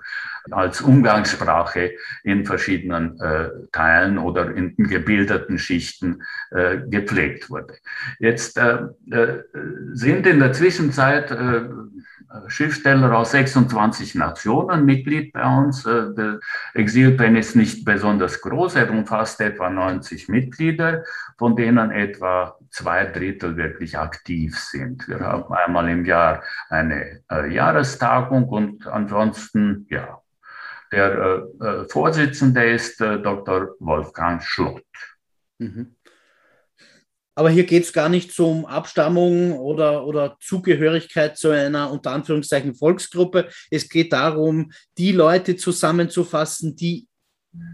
als 0.50 0.80
Umgangssprache 0.80 1.92
in 2.22 2.44
verschiedenen 2.44 3.18
äh, 3.20 3.48
Teilen 3.72 4.18
oder 4.18 4.54
in 4.54 4.74
gebildeten 4.76 5.58
Schichten 5.58 6.22
äh, 6.50 6.78
gepflegt 6.86 7.50
wurde. 7.50 7.74
Jetzt 8.18 8.58
äh, 8.58 8.78
äh 9.10 9.42
sind 9.92 10.26
in 10.26 10.40
der 10.40 10.52
Zwischenzeit 10.52 11.30
äh, 11.30 11.62
Schriftsteller 12.48 13.16
aus 13.16 13.30
26 13.32 14.14
Nationen 14.14 14.84
Mitglied 14.84 15.32
bei 15.32 15.44
uns. 15.44 15.84
Äh, 15.86 16.14
der 16.14 16.40
Exilpen 16.74 17.36
ist 17.36 17.56
nicht 17.56 17.84
besonders 17.84 18.40
groß, 18.40 18.76
er 18.76 18.90
umfasst 18.90 19.40
etwa 19.40 19.70
90 19.70 20.28
Mitglieder, 20.28 21.04
von 21.38 21.56
denen 21.56 21.90
etwa 21.90 22.56
zwei 22.70 23.06
Drittel 23.06 23.56
wirklich 23.56 23.98
aktiv 23.98 24.58
sind. 24.58 25.08
Wir 25.08 25.20
haben 25.20 25.52
einmal 25.52 25.88
im 25.88 26.04
Jahr 26.04 26.42
eine 26.68 27.20
äh, 27.30 27.52
Jahrestagung 27.52 28.48
und 28.48 28.86
ansonsten, 28.86 29.86
ja, 29.90 30.20
der 30.92 31.12
äh, 31.60 31.64
äh 31.64 31.88
Vorsitzende 31.88 32.64
ist 32.64 33.00
äh, 33.00 33.20
Dr. 33.20 33.74
Wolfgang 33.80 34.42
Schlott. 34.42 34.84
Mhm. 35.58 35.95
Aber 37.38 37.50
hier 37.50 37.64
geht 37.64 37.84
es 37.84 37.92
gar 37.92 38.08
nicht 38.08 38.36
um 38.40 38.64
Abstammung 38.64 39.52
oder, 39.52 40.06
oder 40.06 40.38
Zugehörigkeit 40.40 41.36
zu 41.36 41.50
einer 41.50 41.92
unter 41.92 42.12
Anführungszeichen 42.12 42.74
Volksgruppe. 42.74 43.48
Es 43.70 43.90
geht 43.90 44.14
darum, 44.14 44.72
die 44.96 45.12
Leute 45.12 45.56
zusammenzufassen, 45.56 46.76
die 46.76 47.06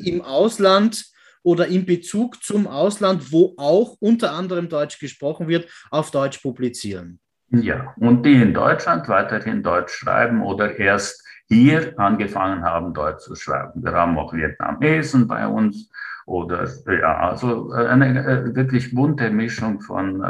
im 0.05 0.21
Ausland 0.21 1.05
oder 1.45 1.69
in 1.69 1.87
Bezug 1.87 2.43
zum 2.43 2.67
Ausland, 2.67 3.31
wo 3.31 3.55
auch 3.57 3.97
unter 4.01 4.33
anderem 4.33 4.69
Deutsch 4.69 4.99
gesprochen 4.99 5.47
wird, 5.47 5.71
auf 5.91 6.11
Deutsch 6.11 6.39
publizieren. 6.39 7.21
Ja, 7.51 7.95
und 7.99 8.25
die 8.25 8.35
in 8.35 8.55
Deutschland 8.55 9.09
weiterhin 9.09 9.63
Deutsch 9.63 9.93
schreiben 9.93 10.43
oder 10.43 10.77
erst 10.77 11.23
hier 11.47 11.95
angefangen 11.99 12.65
haben, 12.65 12.95
Deutsch 12.95 13.23
zu 13.23 13.37
schreiben. 13.37 13.85
Wir 13.85 13.93
haben 13.93 14.19
auch 14.19 14.33
Vietnamesen 14.33 15.29
bei 15.29 15.47
uns 15.47 15.89
oder 16.27 16.69
ja, 16.87 17.31
also 17.31 17.73
äh, 17.73 17.87
eine 17.87 18.25
äh, 18.25 18.55
wirklich 18.55 18.95
bunte 18.95 19.31
Mischung 19.31 19.81
von 19.81 20.25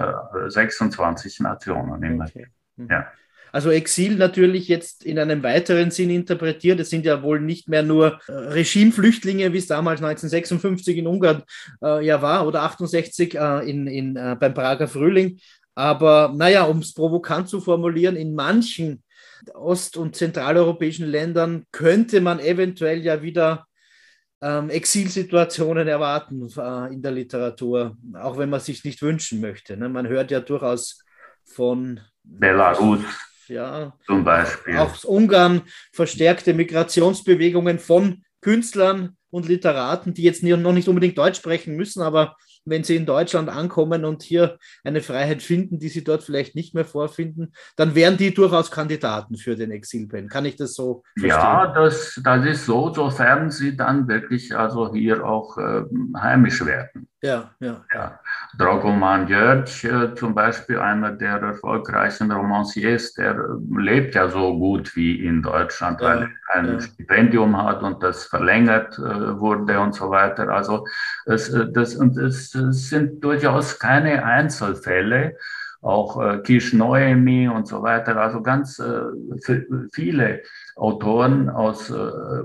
26 0.49 1.41
äh, 1.41 1.43
Nationen 1.43 2.03
immer. 2.03 2.27
Okay. 2.27 2.47
Mhm. 2.77 2.89
Ja. 2.91 3.07
Also 3.55 3.71
Exil 3.71 4.17
natürlich 4.17 4.67
jetzt 4.69 5.05
in 5.05 5.19
einem 5.19 5.43
weiteren 5.43 5.91
Sinn 5.91 6.09
interpretiert. 6.09 6.81
Es 6.81 6.89
sind 6.89 7.05
ja 7.05 7.23
wohl 7.23 7.39
nicht 7.39 7.69
mehr 7.69 7.83
nur 7.83 8.19
Regimeflüchtlinge, 8.27 9.53
wie 9.53 9.59
es 9.59 9.67
damals 9.67 10.01
1956 10.01 10.97
in 10.97 11.07
Ungarn 11.07 11.43
äh, 11.83 12.05
ja 12.05 12.23
war 12.23 12.47
oder 12.47 12.63
68 12.63 13.35
äh, 13.35 13.71
in, 13.71 13.87
in, 13.87 14.15
beim 14.15 14.55
Prager 14.55 14.89
Frühling. 14.89 15.39
Aber 15.75 16.33
naja, 16.35 16.65
um 16.65 16.79
es 16.79 16.95
provokant 16.95 17.49
zu 17.49 17.61
formulieren, 17.61 18.17
in 18.17 18.35
manchen 18.35 19.03
ost- 19.55 19.97
und 19.97 20.17
zentraleuropäischen 20.17 21.07
Ländern 21.07 21.65
könnte 21.73 22.21
man 22.21 22.41
eventuell 22.41 23.03
ja 23.03 23.23
wieder 23.23 23.67
ähm, 24.43 24.71
Exilsituationen 24.71 25.87
erwarten 25.87 26.49
äh, 26.57 26.93
in 26.93 27.01
der 27.01 27.13
Literatur, 27.13 27.97
auch 28.15 28.37
wenn 28.37 28.51
man 28.51 28.61
sich 28.61 28.85
nicht 28.85 29.01
wünschen 29.01 29.41
möchte. 29.41 29.77
Ne? 29.77 29.89
Man 29.89 30.09
hört 30.09 30.31
ja 30.33 30.41
durchaus 30.41 31.03
von 31.45 32.01
Belarus. 32.25 33.01
Ja, 33.47 33.97
zum 34.07 34.25
Beispiel. 34.25 34.77
Auch 34.79 34.93
aus 34.93 35.05
Ungarn 35.05 35.63
verstärkte 35.93 36.55
Migrationsbewegungen 36.55 37.79
von 37.79 38.25
Künstlern 38.41 39.17
und 39.31 39.49
Literaten, 39.49 40.15
die 40.15 40.23
jetzt 40.23 40.43
noch 40.43 40.73
nicht 40.73 40.89
unbedingt 40.89 41.19
Deutsch 41.19 41.39
sprechen 41.39 41.77
müssen, 41.77 42.03
aber 42.03 42.37
wenn 42.65 42.85
sie 42.85 42.97
in 42.97 43.07
Deutschland 43.07 43.49
ankommen 43.49 44.05
und 44.05 44.23
hier 44.23 44.59
eine 44.85 45.01
Freiheit 45.01 45.43
finden, 45.43 45.79
die 45.79 45.89
sie 45.89 46.05
dort 46.05 46.23
vielleicht 46.23 46.55
nicht 46.55 46.75
mehr 46.75 46.85
vorfinden, 46.85 47.53
dann 47.77 47.95
wären 47.95 48.17
die 48.17 48.33
durchaus 48.33 48.71
Kandidaten 48.71 49.37
für 49.37 49.57
den 49.57 49.71
Exilpen. 49.71 50.29
Kann 50.29 50.45
ich 50.45 50.57
das 50.57 50.75
so 50.75 51.03
verstehen? 51.19 51.31
Ja, 51.31 51.73
das, 51.73 52.21
das 52.23 52.47
ist 52.47 52.67
so, 52.67 52.93
sofern 52.93 53.51
sie 53.51 53.77
dann 53.77 54.09
wirklich 54.09 54.57
also 54.57 54.93
hier 54.93 55.27
auch 55.27 55.59
äh, 55.59 55.83
heimisch 56.17 56.65
werden. 56.65 57.09
Ja, 57.23 57.51
ja. 57.61 57.85
ja. 57.95 58.21
Dragoman 58.59 59.29
Jörg 59.29 59.85
äh, 59.85 60.13
zum 60.17 60.35
Beispiel, 60.35 60.81
einer 60.81 61.13
der 61.13 61.37
erfolgreichsten 61.41 62.33
Romanciers, 62.33 63.15
der 63.15 63.37
lebt 63.71 64.17
ja 64.17 64.29
so 64.29 64.59
gut 64.59 64.97
wie 64.97 65.25
in 65.25 65.41
Deutschland, 65.41 66.01
ja, 66.01 66.09
weil 66.09 66.23
er 66.23 66.55
ein 66.55 66.67
ja. 66.67 66.81
Stipendium 66.81 67.57
hat 67.57 67.81
und 67.85 68.03
das 68.03 68.25
verlängert 68.25 68.99
äh, 68.99 69.39
wurde 69.39 69.79
und 69.79 69.95
so 69.95 70.11
weiter. 70.11 70.49
Also 70.49 70.85
es, 71.25 71.49
äh, 71.49 71.71
das, 71.71 71.95
und 71.95 72.19
es, 72.19 72.57
es 72.57 72.91
sind 72.91 73.23
durchaus 73.23 73.79
keine 73.79 74.25
Einzelfälle 74.25 75.37
auch 75.81 76.21
äh, 76.21 76.39
Kish 76.39 76.73
Noemi 76.73 77.49
und 77.49 77.67
so 77.67 77.83
weiter, 77.83 78.17
also 78.17 78.41
ganz 78.41 78.79
äh, 78.79 79.03
viele 79.93 80.43
Autoren 80.77 81.51
aus 81.51 81.91
äh, 81.91 81.95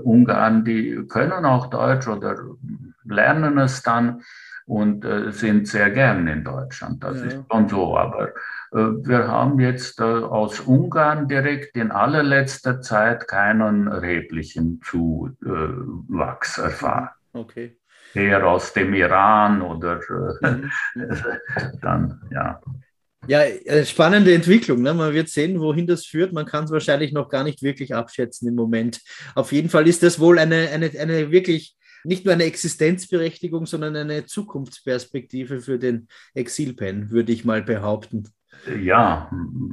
Ungarn, 0.02 0.64
die 0.64 1.04
können 1.08 1.44
auch 1.44 1.70
Deutsch 1.70 2.08
oder 2.08 2.36
lernen 3.04 3.58
es 3.58 3.82
dann 3.82 4.22
und 4.68 5.04
äh, 5.04 5.32
sind 5.32 5.66
sehr 5.66 5.90
gern 5.90 6.28
in 6.28 6.44
Deutschland. 6.44 7.02
Das 7.02 7.18
ja. 7.18 7.24
ist 7.24 7.38
schon 7.50 7.68
so. 7.68 7.96
Aber 7.96 8.28
äh, 8.72 8.76
wir 8.76 9.26
haben 9.26 9.58
jetzt 9.60 9.98
äh, 9.98 10.04
aus 10.04 10.60
Ungarn 10.60 11.26
direkt 11.26 11.74
in 11.74 11.90
allerletzter 11.90 12.82
Zeit 12.82 13.26
keinen 13.26 13.86
erheblichen 13.86 14.80
Zuwachs 14.84 16.58
erfahren. 16.58 17.08
Okay. 17.32 17.78
Eher 18.14 18.46
aus 18.46 18.72
dem 18.74 18.92
Iran 18.92 19.62
oder 19.62 20.00
äh, 20.42 20.50
mhm. 20.50 20.70
dann, 21.80 22.20
ja. 22.30 22.60
Ja, 23.26 23.42
äh, 23.42 23.84
spannende 23.84 24.34
Entwicklung. 24.34 24.82
Ne? 24.82 24.92
Man 24.92 25.14
wird 25.14 25.28
sehen, 25.28 25.60
wohin 25.60 25.86
das 25.86 26.04
führt. 26.04 26.32
Man 26.32 26.46
kann 26.46 26.64
es 26.64 26.70
wahrscheinlich 26.70 27.12
noch 27.12 27.28
gar 27.28 27.44
nicht 27.44 27.62
wirklich 27.62 27.94
abschätzen 27.94 28.48
im 28.48 28.54
Moment. 28.54 29.00
Auf 29.34 29.52
jeden 29.52 29.70
Fall 29.70 29.88
ist 29.88 30.02
das 30.02 30.20
wohl 30.20 30.38
eine, 30.38 30.68
eine, 30.68 30.90
eine 30.98 31.30
wirklich 31.30 31.77
nicht 32.04 32.24
nur 32.24 32.34
eine 32.34 32.44
Existenzberechtigung, 32.44 33.66
sondern 33.66 33.96
eine 33.96 34.26
Zukunftsperspektive 34.26 35.60
für 35.60 35.78
den 35.78 36.08
Exilpen, 36.34 37.10
würde 37.10 37.32
ich 37.32 37.44
mal 37.44 37.62
behaupten. 37.62 38.28
Ja, 38.80 39.30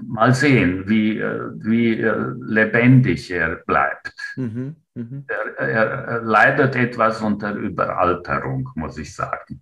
mal 0.07 0.33
sehen, 0.33 0.87
wie, 0.87 1.17
äh, 1.17 1.49
wie 1.55 1.99
äh, 1.99 2.33
lebendig 2.45 3.31
er 3.31 3.55
bleibt. 3.65 4.13
Mhm, 4.35 4.75
mh. 4.93 5.23
er, 5.27 5.67
er, 5.67 5.85
er 5.85 6.21
leidet 6.21 6.75
etwas 6.75 7.21
unter 7.21 7.53
Überalterung, 7.53 8.69
muss 8.75 8.97
ich 8.97 9.13
sagen. 9.13 9.61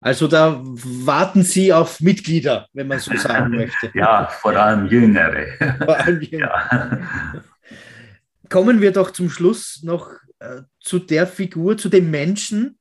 Also 0.00 0.28
da 0.28 0.60
warten 0.62 1.42
Sie 1.42 1.72
auf 1.72 2.00
Mitglieder, 2.00 2.68
wenn 2.72 2.86
man 2.86 3.00
so 3.00 3.16
sagen 3.16 3.50
möchte. 3.50 3.90
ja, 3.94 4.26
vor 4.26 4.54
allem 4.54 4.86
Jüngere. 4.86 5.46
Vor 5.78 5.96
allem 5.96 6.20
Jüngere. 6.20 7.00
Ja. 7.00 7.42
Kommen 8.48 8.80
wir 8.80 8.92
doch 8.92 9.10
zum 9.10 9.28
Schluss 9.28 9.82
noch 9.82 10.12
äh, 10.40 10.62
zu 10.80 10.98
der 10.98 11.26
Figur, 11.26 11.76
zu 11.78 11.88
dem 11.88 12.10
Menschen, 12.10 12.78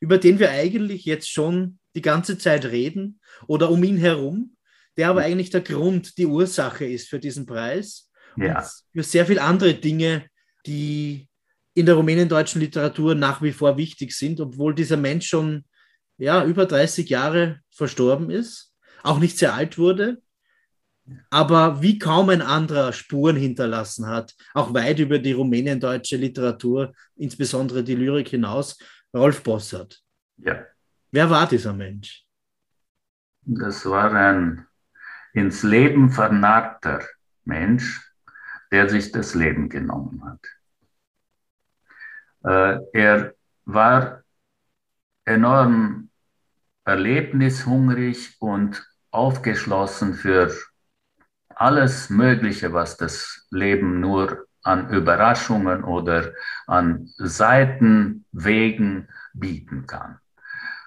über 0.00 0.18
den 0.18 0.38
wir 0.38 0.50
eigentlich 0.50 1.04
jetzt 1.04 1.30
schon 1.30 1.78
die 1.94 2.02
ganze 2.02 2.38
Zeit 2.38 2.66
reden 2.66 3.20
oder 3.46 3.70
um 3.70 3.82
ihn 3.82 3.96
herum, 3.96 4.56
der 4.96 5.08
aber 5.08 5.22
eigentlich 5.22 5.50
der 5.50 5.60
Grund, 5.60 6.18
die 6.18 6.26
Ursache 6.26 6.84
ist 6.84 7.08
für 7.08 7.18
diesen 7.18 7.46
Preis. 7.46 8.10
Ja. 8.36 8.58
und 8.58 8.66
für 8.92 9.02
sehr 9.02 9.26
viele 9.26 9.42
andere 9.42 9.74
Dinge, 9.74 10.26
die 10.66 11.28
in 11.74 11.86
der 11.86 11.94
rumänendeutschen 11.94 12.60
Literatur 12.60 13.14
nach 13.14 13.42
wie 13.42 13.52
vor 13.52 13.76
wichtig 13.76 14.12
sind, 14.12 14.40
obwohl 14.40 14.74
dieser 14.74 14.96
Mensch 14.96 15.28
schon 15.28 15.64
ja, 16.18 16.44
über 16.44 16.66
30 16.66 17.08
Jahre 17.08 17.60
verstorben 17.70 18.30
ist, 18.30 18.74
auch 19.02 19.18
nicht 19.18 19.38
sehr 19.38 19.54
alt 19.54 19.78
wurde, 19.78 20.20
aber 21.30 21.82
wie 21.82 21.98
kaum 21.98 22.28
ein 22.30 22.42
anderer 22.42 22.92
Spuren 22.92 23.36
hinterlassen 23.36 24.06
hat, 24.06 24.34
auch 24.54 24.72
weit 24.74 24.98
über 24.98 25.18
die 25.18 25.32
rumäniendeutsche 25.32 26.16
Literatur, 26.16 26.92
insbesondere 27.16 27.82
die 27.82 27.94
Lyrik 27.94 28.28
hinaus, 28.28 28.78
Rolf 29.14 29.42
Bossert. 29.42 30.02
Ja. 30.36 30.64
Wer 31.10 31.30
war 31.30 31.48
dieser 31.48 31.72
Mensch? 31.72 32.24
Das 33.42 33.86
war 33.86 34.12
ein 34.12 34.66
ins 35.32 35.62
Leben 35.62 36.10
vernarrter 36.10 37.02
Mensch, 37.44 38.12
der 38.70 38.88
sich 38.88 39.10
das 39.12 39.34
Leben 39.34 39.68
genommen 39.68 40.22
hat. 40.24 40.40
Äh, 42.44 42.78
er 42.92 43.34
war 43.64 44.22
enorm 45.24 46.10
erlebnishungrig 46.84 48.36
und 48.40 48.86
aufgeschlossen 49.10 50.14
für 50.14 50.52
alles 51.58 52.08
Mögliche, 52.08 52.72
was 52.72 52.96
das 52.96 53.46
Leben 53.50 54.00
nur 54.00 54.46
an 54.62 54.90
Überraschungen 54.90 55.84
oder 55.84 56.32
an 56.66 57.08
Seitenwegen 57.16 59.08
bieten 59.34 59.86
kann. 59.86 60.18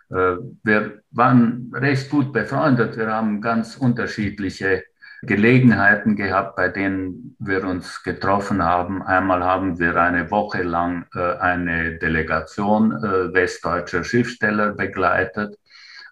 Äh, 0.10 0.38
wir 0.64 1.02
waren 1.12 1.72
recht 1.74 2.10
gut 2.10 2.32
befreundet. 2.34 2.98
Wir 2.98 3.12
haben 3.12 3.42
ganz 3.42 3.76
unterschiedliche 3.76 4.84
Gelegenheiten 5.24 6.16
gehabt, 6.16 6.56
bei 6.56 6.68
denen 6.70 7.36
wir 7.40 7.64
uns 7.64 8.02
getroffen 8.04 8.64
haben. 8.64 9.04
Einmal 9.04 9.44
haben 9.44 9.78
wir 9.80 9.96
eine 9.96 10.32
Woche 10.32 10.64
lang 10.64 11.06
äh, 11.14 11.38
eine 11.38 11.98
Delegation 11.98 12.92
äh, 12.92 13.34
westdeutscher 13.34 14.04
Schriftsteller 14.04 14.74
begleitet 14.74 15.58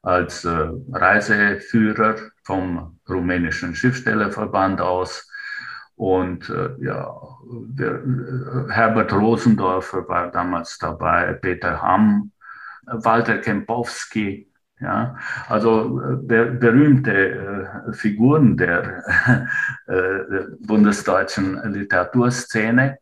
als 0.01 0.45
äh, 0.45 0.69
Reiseführer 0.91 2.15
vom 2.43 2.99
rumänischen 3.07 3.75
Schriftstellerverband 3.75 4.81
aus. 4.81 5.29
Und 5.95 6.49
äh, 6.49 6.69
ja, 6.79 7.13
der, 7.67 7.95
äh, 7.95 8.71
Herbert 8.71 9.11
Rosendorfer 9.11 10.07
war 10.07 10.31
damals 10.31 10.77
dabei, 10.77 11.33
Peter 11.33 11.81
Hamm, 11.81 12.31
Walter 12.85 13.37
Kempowski, 13.39 14.49
ja, 14.79 15.17
also 15.49 15.99
ber 16.21 16.45
berühmte 16.45 17.11
äh, 17.11 17.93
Figuren 17.93 18.55
der 18.55 19.03
äh, 19.87 20.43
bundesdeutschen 20.61 21.73
Literaturszene. 21.73 22.97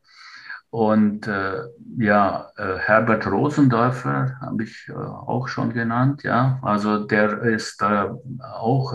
Und 0.69 1.27
äh, 1.27 1.63
ja, 1.97 2.51
äh, 2.57 2.77
Herbert 2.77 3.25
Rosendorfer 3.25 4.37
habe 4.41 4.63
ich 4.63 4.87
äh, 4.89 4.93
auch 4.93 5.47
schon 5.47 5.73
genannt, 5.73 6.23
ja. 6.23 6.59
Also 6.61 7.05
der 7.05 7.41
ist 7.43 7.81
auch 7.83 8.93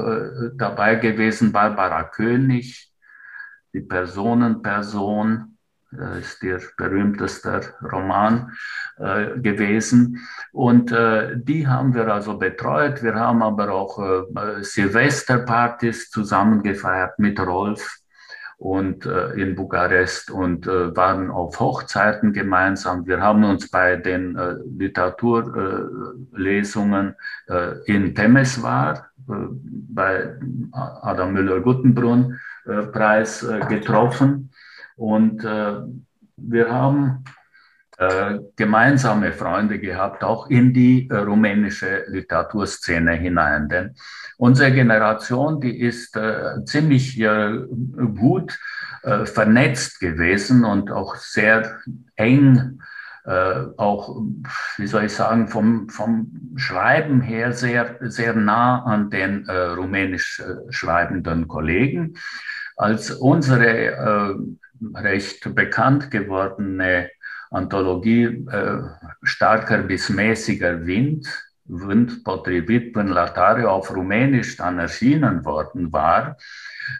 dabei 0.55 0.97
gewesen, 0.97 1.53
Barbara 1.53 2.05
König, 2.05 2.93
die 3.73 3.81
Personenperson, 3.81 5.53
das 5.93 6.19
ist 6.19 6.43
der 6.43 6.61
berühmteste 6.77 7.75
Roman 7.83 8.53
äh, 8.99 9.39
gewesen. 9.39 10.27
Und 10.53 10.91
äh, 10.91 11.37
die 11.37 11.67
haben 11.69 11.95
wir 11.95 12.09
also 12.09 12.39
betreut. 12.39 13.03
Wir 13.03 13.15
haben 13.15 13.43
aber 13.43 13.71
auch 13.73 13.99
äh, 13.99 14.63
Silvesterpartys 14.63 16.11
zusammen 16.11 16.63
gefeiert 16.63 17.19
mit 17.19 17.39
Rolf 17.39 18.02
und 18.63 19.05
äh, 19.07 19.31
in 19.33 19.57
Bukarest 19.57 20.31
und 20.31 20.69
äh, 20.69 20.95
waren 20.95 21.33
auf 21.33 21.59
Hochzeiten 21.59 22.33
gemeinsam. 22.33 23.05
Wir 23.07 23.21
haben 23.21 23.43
uns 23.43 23.69
bei 23.69 23.97
den 23.97 24.37
äh, 24.37 24.55
Literaturlesungen 24.79 27.17
in 27.87 28.15
Temeswar 28.15 29.09
bei 29.27 30.37
Adam 30.73 31.33
Müller-Guttenbrunn 31.33 32.39
Preis 32.93 33.45
getroffen 33.69 34.53
und 34.97 35.45
äh, 35.45 35.75
wir 36.37 36.71
haben 36.71 37.25
äh, 37.99 38.39
gemeinsame 38.57 39.33
Freunde 39.33 39.79
gehabt, 39.79 40.25
auch 40.25 40.49
in 40.49 40.73
die 40.73 41.09
äh, 41.09 41.17
rumänische 41.17 42.05
Literaturszene 42.09 43.13
hinein. 43.13 43.69
Denn 43.69 43.95
unsere 44.39 44.73
Generation, 44.73 45.61
die 45.61 45.81
ist 45.81 46.17
äh, 46.17 46.65
ziemlich 46.65 47.21
äh, 47.21 47.53
gut 48.17 48.59
äh, 49.03 49.27
vernetzt 49.27 50.01
gewesen 50.01 50.65
und 50.65 50.91
auch 50.91 51.17
sehr 51.17 51.79
eng 52.17 52.81
äh, 53.25 53.67
auch, 53.77 54.21
wie 54.79 54.87
soll 54.89 55.05
ich 55.05 55.13
sagen, 55.13 55.47
vom, 55.47 55.89
vom 55.89 56.55
Schreiben 56.57 57.21
her 57.21 57.53
sehr, 57.53 57.97
sehr 58.01 58.35
nah 58.35 58.83
an 58.83 59.11
den 59.11 59.47
äh, 59.47 59.53
rumänisch 59.53 60.41
äh, 60.41 60.73
schreibenden 60.73 61.47
Kollegen. 61.47 62.15
Als 62.77 63.11
unsere 63.13 64.35
recht 64.95 65.55
bekannt 65.55 66.11
gewordene 66.11 67.11
Anthologie 67.51 68.47
Starker 69.23 69.83
bis 69.83 70.09
mäßiger 70.09 70.85
Wind, 70.87 71.29
Wind 71.65 72.23
Potrivit 72.23 72.93
până 72.93 73.13
Latare 73.13 73.65
auf 73.65 73.91
Rumänisch 73.91 74.57
dann 74.57 74.79
erschienen 74.79 75.45
worden 75.45 75.91
war, 75.91 76.37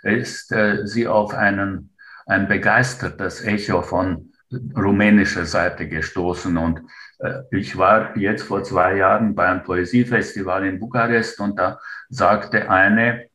ist 0.03 0.53
äh, 0.53 0.87
sie 0.87 1.07
auf 1.07 1.35
einen, 1.35 1.97
ein 2.27 2.47
begeistertes 2.47 3.45
Echo 3.45 3.83
von 3.83 4.33
rumänischer 4.77 5.45
Seite 5.47 5.89
gestoßen. 5.89 6.57
Und 6.57 6.83
äh, 7.19 7.43
ich 7.51 7.77
war 7.77 8.17
jetzt 8.17 8.45
vor 8.45 8.63
zwei 8.63 8.97
Jahren 8.97 9.35
beim 9.35 9.63
Poesiefestival 9.63 10.67
in 10.67 10.79
Bukarest 10.79 11.41
und 11.41 11.59
da 11.59 11.79
sagte 12.09 12.71
eine, 12.71 13.27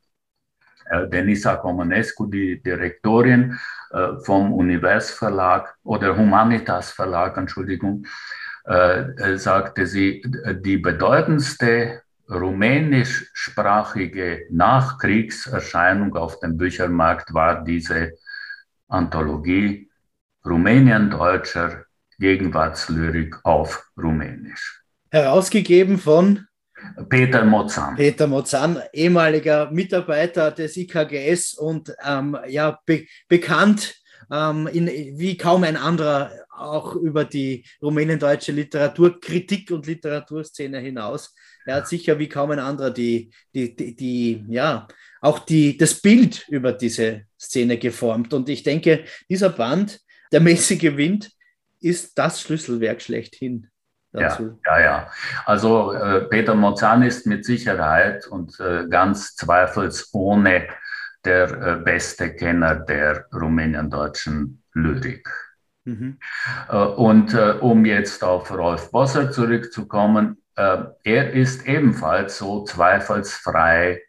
äh, 0.89 1.07
Denisa 1.07 1.55
Comunescu, 1.55 2.27
die 2.27 2.61
Direktorin, 2.61 3.59
äh, 3.91 4.19
vom 4.23 4.53
Univers 4.53 5.11
Verlag 5.11 5.75
oder 5.83 6.15
Humanitas 6.15 6.91
Verlag, 6.91 7.37
Entschuldigung, 7.37 8.05
äh, 8.67 9.37
sagte 9.37 9.87
sie, 9.87 10.23
die 10.61 10.77
bedeutendste 10.77 12.03
rumänischsprachige 12.29 14.45
Nachkriegserscheinung 14.51 16.15
auf 16.15 16.39
dem 16.39 16.57
Büchermarkt 16.57 17.33
war 17.33 17.63
diese 17.63 18.13
Anthologie 18.87 19.89
Rumänien 20.45 21.09
deutscher 21.09 21.85
Gegenwartslyrik 22.19 23.35
auf 23.43 23.89
Rumänisch. 23.97 24.83
Herausgegeben 25.11 25.97
von 25.97 26.45
Peter 27.09 27.43
Mozan. 27.45 27.95
Peter 27.95 28.27
Mozan, 28.27 28.81
ehemaliger 28.93 29.71
Mitarbeiter 29.71 30.51
des 30.51 30.77
IKGS 30.77 31.53
und 31.53 31.93
ähm, 32.05 32.37
ja, 32.47 32.79
be 32.85 33.05
bekannt 33.27 33.95
ähm, 34.31 34.67
in, 34.67 34.87
wie 34.87 35.37
kaum 35.37 35.63
ein 35.63 35.77
anderer 35.77 36.31
auch 36.57 36.95
über 36.95 37.25
die 37.25 37.65
rumänendeutsche 37.81 38.51
Literaturkritik 38.51 39.71
und 39.71 39.85
Literaturszene 39.85 40.79
hinaus. 40.79 41.35
Er 41.65 41.77
hat 41.77 41.87
sicher 41.87 42.17
wie 42.19 42.29
kaum 42.29 42.51
ein 42.51 42.59
anderer 42.59 42.91
die, 42.91 43.31
die, 43.53 43.75
die, 43.75 43.95
die 43.95 44.45
ja, 44.47 44.87
auch 45.21 45.39
die, 45.39 45.77
das 45.77 45.95
Bild 45.95 46.47
über 46.49 46.73
diese 46.73 47.23
Szene 47.39 47.77
geformt. 47.77 48.33
Und 48.33 48.49
ich 48.49 48.63
denke, 48.63 49.05
dieser 49.29 49.49
Band, 49.49 49.99
der 50.31 50.41
mäßige 50.41 50.97
Wind, 50.97 51.31
ist 51.79 52.17
das 52.17 52.41
Schlüsselwerk 52.41 53.01
schlechthin 53.01 53.69
dazu. 54.11 54.59
Ja, 54.65 54.79
ja, 54.79 54.85
ja. 54.85 55.11
Also 55.45 55.93
äh, 55.93 56.21
Peter 56.21 56.55
Mozan 56.55 57.03
ist 57.03 57.25
mit 57.27 57.45
Sicherheit 57.45 58.27
und 58.27 58.59
äh, 58.59 58.87
ganz 58.89 59.35
zweifelsohne 59.35 60.67
der 61.25 61.51
äh, 61.51 61.75
beste 61.83 62.33
Kenner 62.35 62.75
der 62.75 63.27
rumäniendeutschen 63.33 64.63
Lyrik. 64.73 65.27
Mhm. 65.87 66.17
Äh, 66.69 66.75
und 66.75 67.33
äh, 67.33 67.55
um 67.61 67.85
jetzt 67.85 68.21
auf 68.23 68.51
Rolf 68.51 68.91
Bosser 68.91 69.31
zurückzukommen, 69.31 70.37
äh, 70.57 70.79
er 71.03 71.31
ist 71.31 71.65
ebenfalls 71.65 72.37
so 72.37 72.65
zweifelsfrei 72.65 74.01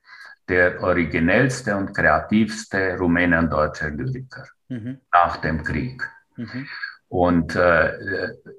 der 0.49 0.83
originellste 0.83 1.77
und 1.77 1.95
kreativste 1.95 2.97
rumäniendeutsche 2.99 3.89
Lyriker 3.91 4.45
mhm. 4.69 4.99
nach 5.13 5.37
dem 5.37 5.63
Krieg. 5.63 6.03
Mhm. 6.37 6.67
Und 7.07 7.55
äh, 7.55 7.87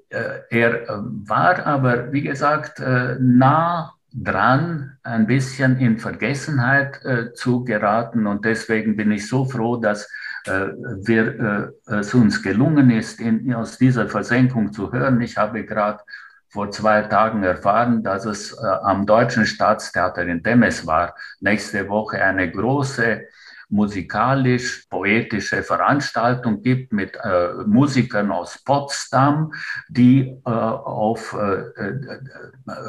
äh, 0.08 0.40
er 0.48 0.86
war 0.88 1.66
aber, 1.66 2.12
wie 2.12 2.22
gesagt, 2.22 2.80
äh, 2.80 3.16
nah 3.20 3.92
dran, 4.12 4.96
ein 5.02 5.26
bisschen 5.26 5.78
in 5.78 5.98
Vergessenheit 5.98 6.98
zu 7.34 7.62
geraten. 7.62 8.26
Und 8.26 8.44
deswegen 8.44 8.96
bin 8.96 9.12
ich 9.12 9.28
so 9.28 9.44
froh, 9.44 9.76
dass 9.76 10.08
äh, 10.46 10.68
wir, 11.02 11.72
äh, 11.88 11.94
es 11.96 12.14
uns 12.14 12.42
gelungen 12.42 12.90
ist, 12.90 13.20
in, 13.20 13.52
aus 13.54 13.78
dieser 13.78 14.08
Versenkung 14.08 14.72
zu 14.72 14.92
hören. 14.92 15.20
Ich 15.20 15.36
habe 15.36 15.64
gerade 15.64 16.00
vor 16.48 16.70
zwei 16.70 17.02
Tagen 17.02 17.42
erfahren, 17.44 18.02
dass 18.02 18.24
es 18.24 18.52
äh, 18.52 18.66
am 18.82 19.06
Deutschen 19.06 19.46
Staatstheater 19.46 20.22
in 20.22 20.42
Temes 20.42 20.86
war, 20.86 21.14
nächste 21.40 21.88
Woche 21.88 22.22
eine 22.22 22.50
große 22.50 23.22
musikalisch-poetische 23.70 25.62
Veranstaltung 25.62 26.62
gibt 26.62 26.92
mit 26.92 27.16
äh, 27.16 27.52
Musikern 27.66 28.30
aus 28.30 28.62
Potsdam, 28.64 29.52
die 29.88 30.28
äh, 30.44 30.50
auf 30.50 31.34
äh, 31.34 31.60
äh 31.60 32.18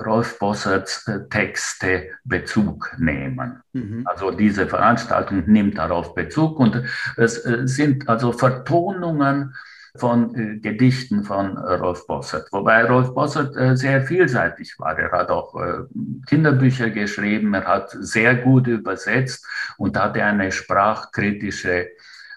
Rolf 0.06 0.38
Bosserts 0.40 1.08
äh, 1.08 1.28
Texte 1.30 2.10
Bezug 2.24 2.96
nehmen. 2.98 3.62
Mhm. 3.74 4.04
Also 4.06 4.32
diese 4.32 4.68
Veranstaltung 4.68 5.44
nimmt 5.46 5.78
darauf 5.78 6.14
Bezug 6.16 6.60
und 6.60 6.84
es 7.18 7.36
sind 7.36 8.10
also 8.10 8.32
Vertonungen 8.32 9.54
von 9.96 10.36
äh, 10.36 10.60
Gedichten 10.60 11.24
von 11.24 11.58
äh, 11.58 11.74
Rolf 11.74 12.08
Bossert. 12.08 12.48
Wobei 12.52 12.86
Rolf 12.86 13.14
Bossert 13.14 13.56
äh, 13.56 13.76
sehr 13.76 14.02
vielseitig 14.04 14.76
war. 14.80 14.98
Er 14.98 15.12
hat 15.12 15.30
auch 15.30 15.56
äh, 15.56 15.84
Kinderbücher 16.28 16.90
geschrieben, 16.90 17.54
er 17.54 17.66
hat 17.66 17.96
sehr 18.00 18.36
gut 18.36 18.68
übersetzt 18.68 19.46
und 19.78 19.98
hatte 19.98 20.24
eine 20.24 20.52
sprachkritische 20.52 21.90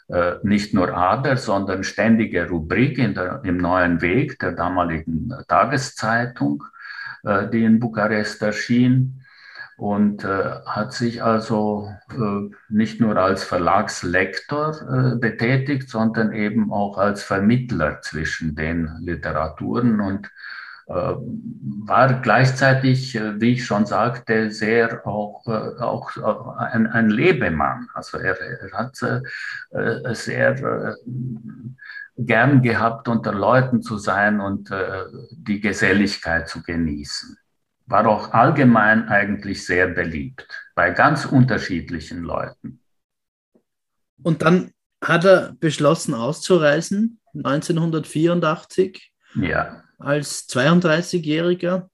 äh, 0.09 0.35
nicht 0.43 0.75
nur 0.75 0.95
Ader, 0.95 1.37
sondern 1.37 1.85
ständige 1.85 2.49
Rubrik 2.49 2.99
in 2.99 3.15
der, 3.15 3.41
im 3.45 3.57
Neuen 3.57 4.03
Weg 4.03 4.39
der 4.39 4.53
damaligen 4.53 5.33
Tageszeitung, 5.49 6.63
äh, 7.23 7.49
die 7.49 7.65
in 7.65 7.81
Bukarest 7.81 8.43
erschien 8.43 9.24
und 9.77 10.25
äh, 10.25 10.61
hat 10.67 10.93
sich 10.93 11.23
also 11.23 11.93
äh, 12.11 12.55
nicht 12.69 13.01
nur 13.01 13.17
als 13.17 13.43
Verlagslektor 13.43 15.15
äh, 15.15 15.17
betätigt, 15.17 15.91
sondern 15.91 16.33
eben 16.33 16.73
auch 16.73 16.97
als 16.97 17.23
Vermittler 17.23 18.01
zwischen 18.03 18.55
den 18.55 18.91
Literaturen 19.01 20.01
und 20.01 20.31
war 20.87 22.21
gleichzeitig, 22.21 23.15
wie 23.15 23.53
ich 23.55 23.65
schon 23.65 23.87
sagte, 23.87 24.51
sehr 24.51 25.07
auch, 25.07 25.47
auch 25.47 26.15
ein, 26.59 26.87
ein 26.87 27.09
Lebemann. 27.09 27.89
Also 27.95 28.19
er, 28.19 28.39
er 28.39 28.71
hat 28.71 28.95
sehr 30.15 30.95
gern 32.19 32.61
gehabt, 32.61 33.09
unter 33.09 33.33
Leuten 33.33 33.81
zu 33.81 33.97
sein 33.97 34.41
und 34.41 34.69
die 35.33 35.61
Geselligkeit 35.63 36.51
zu 36.51 36.63
genießen. 36.63 37.39
War 37.87 38.07
auch 38.07 38.33
allgemein 38.33 39.09
eigentlich 39.09 39.67
sehr 39.67 39.89
beliebt 39.89 40.49
bei 40.75 40.91
ganz 40.91 41.27
unterschiedlichen 41.27 42.23
Leuten. 42.23 42.81
Und 44.23 44.43
dann 44.43 44.73
hat 45.03 45.25
er 45.25 45.55
beschlossen 45.61 46.15
auszureisen, 46.15 47.21
1984. 47.35 49.13
Ja. 49.35 49.83
Als 49.99 50.49
32-Jähriger. 50.49 51.89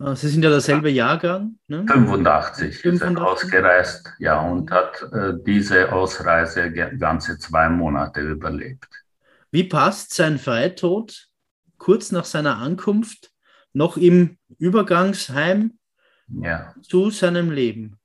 Äh, 0.00 0.14
Sie 0.14 0.28
sind 0.28 0.42
ja 0.42 0.50
derselbe 0.50 0.90
Jahrgang. 0.90 1.58
Ne? 1.66 1.84
85, 1.86 2.78
85 2.78 2.84
ist 2.84 3.02
er 3.02 3.26
ausgereist, 3.26 4.12
ja, 4.18 4.40
und 4.40 4.70
hat 4.70 5.02
äh, 5.12 5.32
diese 5.44 5.92
Ausreise 5.92 6.70
ganze 6.72 7.38
zwei 7.38 7.68
Monate 7.68 8.20
überlebt. 8.20 8.88
Wie 9.50 9.64
passt 9.64 10.14
sein 10.14 10.38
Freitod 10.38 11.28
kurz 11.78 12.12
nach 12.12 12.24
seiner 12.24 12.58
Ankunft 12.58 13.30
noch 13.76 13.98
im 13.98 14.38
Übergangsheim 14.58 15.78
ja. 16.28 16.74
zu 16.82 17.10
seinem 17.10 17.50
Leben? 17.50 17.98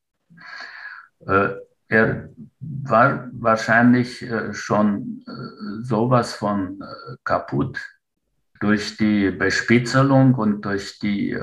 Äh, 1.26 1.50
er 1.88 2.30
war 2.60 3.30
wahrscheinlich 3.34 4.22
äh, 4.22 4.54
schon 4.54 5.24
äh, 5.26 5.84
sowas 5.84 6.34
von 6.34 6.82
äh, 6.82 7.16
kaputt 7.24 7.80
durch 8.60 8.98
die 8.98 9.32
Bespitzelung 9.32 10.36
und 10.36 10.62
durch 10.62 11.00
die 11.00 11.36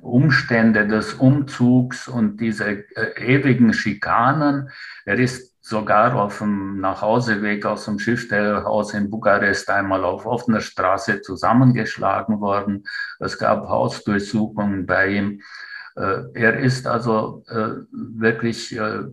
Umstände 0.00 0.88
des 0.88 1.12
Umzugs 1.12 2.08
und 2.08 2.40
diese 2.40 2.86
ewigen 3.18 3.74
Schikanen. 3.74 4.70
Er 5.04 5.18
ist 5.18 5.51
sogar 5.62 6.16
auf 6.16 6.38
dem 6.38 6.80
Nachhauseweg 6.80 7.64
aus 7.64 7.84
dem 7.84 8.00
Schiffstellerhaus 8.00 8.94
in 8.94 9.08
Bukarest 9.10 9.70
einmal 9.70 10.04
auf 10.04 10.26
offener 10.26 10.60
Straße 10.60 11.22
zusammengeschlagen 11.22 12.40
worden. 12.40 12.84
Es 13.20 13.38
gab 13.38 13.68
Hausdurchsuchungen 13.68 14.86
bei 14.86 15.08
ihm. 15.08 15.40
Äh, 15.94 16.24
er 16.34 16.58
ist 16.58 16.88
also 16.88 17.44
äh, 17.48 17.84
wirklich 17.92 18.76
äh, 18.76 19.04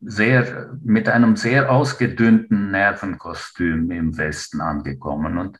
sehr, 0.00 0.74
mit 0.84 1.08
einem 1.08 1.36
sehr 1.36 1.72
ausgedünnten 1.72 2.70
Nervenkostüm 2.70 3.90
im 3.90 4.16
Westen 4.16 4.60
angekommen. 4.60 5.38
Und 5.38 5.58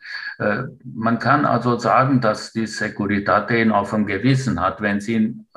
man 0.84 1.18
kann 1.18 1.44
also 1.44 1.76
sagen, 1.76 2.20
dass 2.20 2.52
die 2.52 2.68
Securitate 2.68 3.58
ihn 3.58 3.72
auf 3.72 3.90
dem 3.90 4.06
Gewissen 4.06 4.60
hat, 4.60 4.80
wenn 4.80 5.00
sie 5.00 5.14
ihn 5.14 5.48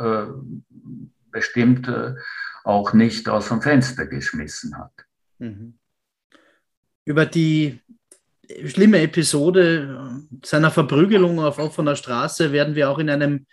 bestimmt 1.31 1.87
äh, 1.87 2.15
auch 2.63 2.93
nicht 2.93 3.29
aus 3.29 3.49
dem 3.49 3.61
Fenster 3.61 4.05
geschmissen 4.05 4.77
hat. 4.77 4.93
Mhm. 5.39 5.73
Über 7.05 7.25
die 7.25 7.81
schlimme 8.65 9.01
Episode 9.01 10.23
seiner 10.43 10.71
Verprügelung 10.71 11.39
auf 11.39 11.57
offener 11.57 11.95
Straße 11.95 12.51
werden 12.51 12.75
wir 12.75 12.89
auch 12.89 12.99
in 12.99 13.09
einem 13.09 13.45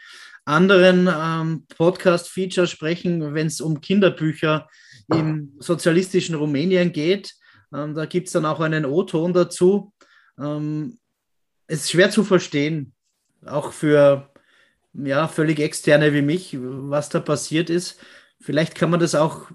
anderen 0.44 1.08
ähm, 1.12 1.66
Podcast-Feature 1.76 2.66
sprechen, 2.66 3.34
wenn 3.34 3.46
es 3.46 3.60
um 3.60 3.80
Kinderbücher 3.80 4.68
im 5.12 5.52
sozialistischen 5.58 6.34
Rumänien 6.34 6.92
geht. 6.92 7.34
Ähm, 7.72 7.94
da 7.94 8.06
gibt 8.06 8.28
es 8.28 8.32
dann 8.32 8.46
auch 8.46 8.60
einen 8.60 8.86
O-Ton 8.86 9.32
dazu. 9.32 9.92
Ähm, 10.38 10.98
es 11.66 11.80
ist 11.80 11.90
schwer 11.90 12.10
zu 12.10 12.24
verstehen, 12.24 12.94
auch 13.44 13.72
für 13.72 14.30
ja, 14.94 15.28
völlig 15.28 15.60
Externe 15.60 16.14
wie 16.14 16.22
mich, 16.22 16.56
was 16.58 17.10
da 17.10 17.20
passiert 17.20 17.68
ist. 17.68 18.00
Vielleicht 18.40 18.74
kann 18.74 18.90
man 18.90 19.00
das 19.00 19.14
auch 19.14 19.50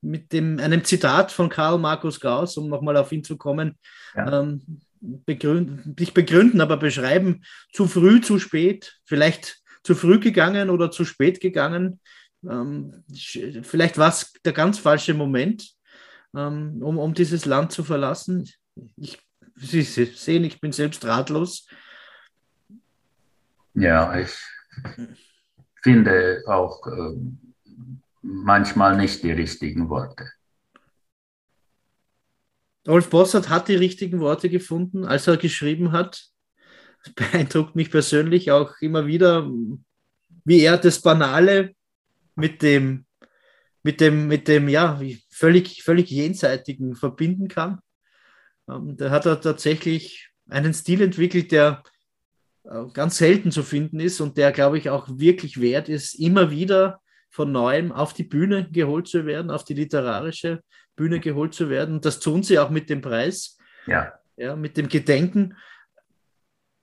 mit 0.00 0.32
dem, 0.32 0.58
einem 0.58 0.84
Zitat 0.84 1.32
von 1.32 1.48
Karl 1.48 1.78
Markus 1.78 2.20
Gauss, 2.20 2.56
um 2.56 2.68
nochmal 2.68 2.96
auf 2.96 3.12
ihn 3.12 3.24
zu 3.24 3.36
kommen, 3.36 3.78
ja. 4.14 4.40
ähm, 4.40 4.80
begründen, 5.00 5.94
nicht 5.98 6.14
begründen, 6.14 6.60
aber 6.60 6.76
beschreiben, 6.76 7.44
zu 7.72 7.86
früh, 7.86 8.20
zu 8.20 8.38
spät, 8.38 9.00
vielleicht 9.04 9.58
zu 9.82 9.94
früh 9.94 10.18
gegangen 10.18 10.70
oder 10.70 10.90
zu 10.90 11.04
spät 11.04 11.40
gegangen. 11.40 12.00
Ähm, 12.48 13.04
vielleicht 13.62 13.98
war 13.98 14.10
es 14.10 14.32
der 14.44 14.52
ganz 14.52 14.78
falsche 14.78 15.14
Moment, 15.14 15.72
ähm, 16.36 16.82
um, 16.82 16.98
um 16.98 17.14
dieses 17.14 17.44
Land 17.44 17.72
zu 17.72 17.84
verlassen. 17.84 18.48
Ich, 18.96 19.18
Sie 19.56 19.82
sehen, 19.82 20.44
ich 20.44 20.60
bin 20.60 20.70
selbst 20.70 21.04
ratlos. 21.04 21.66
Ja, 23.74 24.16
ich 24.18 24.30
finde 25.82 26.44
auch 26.46 26.86
äh, 26.86 27.16
manchmal 28.22 28.96
nicht 28.96 29.22
die 29.22 29.32
richtigen 29.32 29.88
Worte. 29.88 30.30
Rolf 32.86 33.10
Bossert 33.10 33.48
hat 33.48 33.68
die 33.68 33.74
richtigen 33.74 34.20
Worte 34.20 34.48
gefunden, 34.48 35.04
als 35.04 35.26
er 35.26 35.36
geschrieben 35.36 35.92
hat, 35.92 36.30
beeindruckt 37.14 37.76
mich 37.76 37.90
persönlich 37.90 38.50
auch 38.50 38.74
immer 38.80 39.06
wieder, 39.06 39.50
wie 40.44 40.60
er 40.60 40.78
das 40.78 41.00
Banale 41.02 41.74
mit 42.34 42.62
dem, 42.62 43.04
mit 43.82 44.00
dem, 44.00 44.26
mit 44.28 44.48
dem 44.48 44.68
ja, 44.68 45.00
völlig, 45.28 45.82
völlig 45.82 46.10
jenseitigen 46.10 46.94
verbinden 46.94 47.48
kann. 47.48 47.80
Ähm, 48.68 48.96
da 48.96 49.10
hat 49.10 49.26
er 49.26 49.40
tatsächlich 49.40 50.30
einen 50.48 50.72
Stil 50.72 51.02
entwickelt, 51.02 51.52
der 51.52 51.82
äh, 52.64 52.84
ganz 52.92 53.18
selten 53.18 53.50
zu 53.50 53.62
finden 53.62 54.00
ist 54.00 54.20
und 54.20 54.36
der, 54.36 54.52
glaube 54.52 54.78
ich, 54.78 54.88
auch 54.88 55.08
wirklich 55.10 55.60
wert 55.60 55.88
ist, 55.88 56.14
immer 56.14 56.50
wieder 56.50 57.00
von 57.30 57.52
neuem 57.52 57.92
auf 57.92 58.14
die 58.14 58.24
Bühne 58.24 58.70
geholt 58.70 59.08
zu 59.08 59.26
werden, 59.26 59.50
auf 59.50 59.64
die 59.64 59.74
literarische 59.74 60.62
Bühne 60.96 61.20
geholt 61.20 61.54
zu 61.54 61.70
werden. 61.70 62.00
Das 62.00 62.20
tun 62.20 62.42
sie 62.42 62.58
auch 62.58 62.70
mit 62.70 62.90
dem 62.90 63.00
Preis, 63.00 63.56
ja. 63.86 64.12
Ja, 64.36 64.54
mit 64.54 64.76
dem 64.76 64.88
Gedenken 64.88 65.56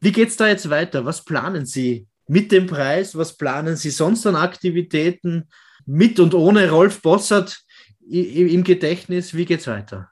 wie 0.06 0.12
geht 0.12 0.30
es 0.30 0.38
da 0.38 0.48
jetzt 0.48 0.70
weiter? 0.70 1.04
Was 1.06 1.26
planen 1.26 1.66
Sie 1.66 2.08
mit 2.28 2.52
dem 2.52 2.68
Preis? 2.68 3.18
Was 3.18 3.36
planen 3.38 3.76
Sie 3.76 3.90
sonst 3.90 4.28
an 4.28 4.36
Aktivitäten 4.36 5.50
mit 5.88 6.20
und 6.20 6.36
ohne 6.36 6.70
Rolf 6.70 7.02
Bossert 7.02 7.60
im 8.08 8.64
Gedächtnis? 8.64 9.34
Wie 9.34 9.46
geht 9.46 9.62
es 9.62 9.68
weiter? 9.68 10.12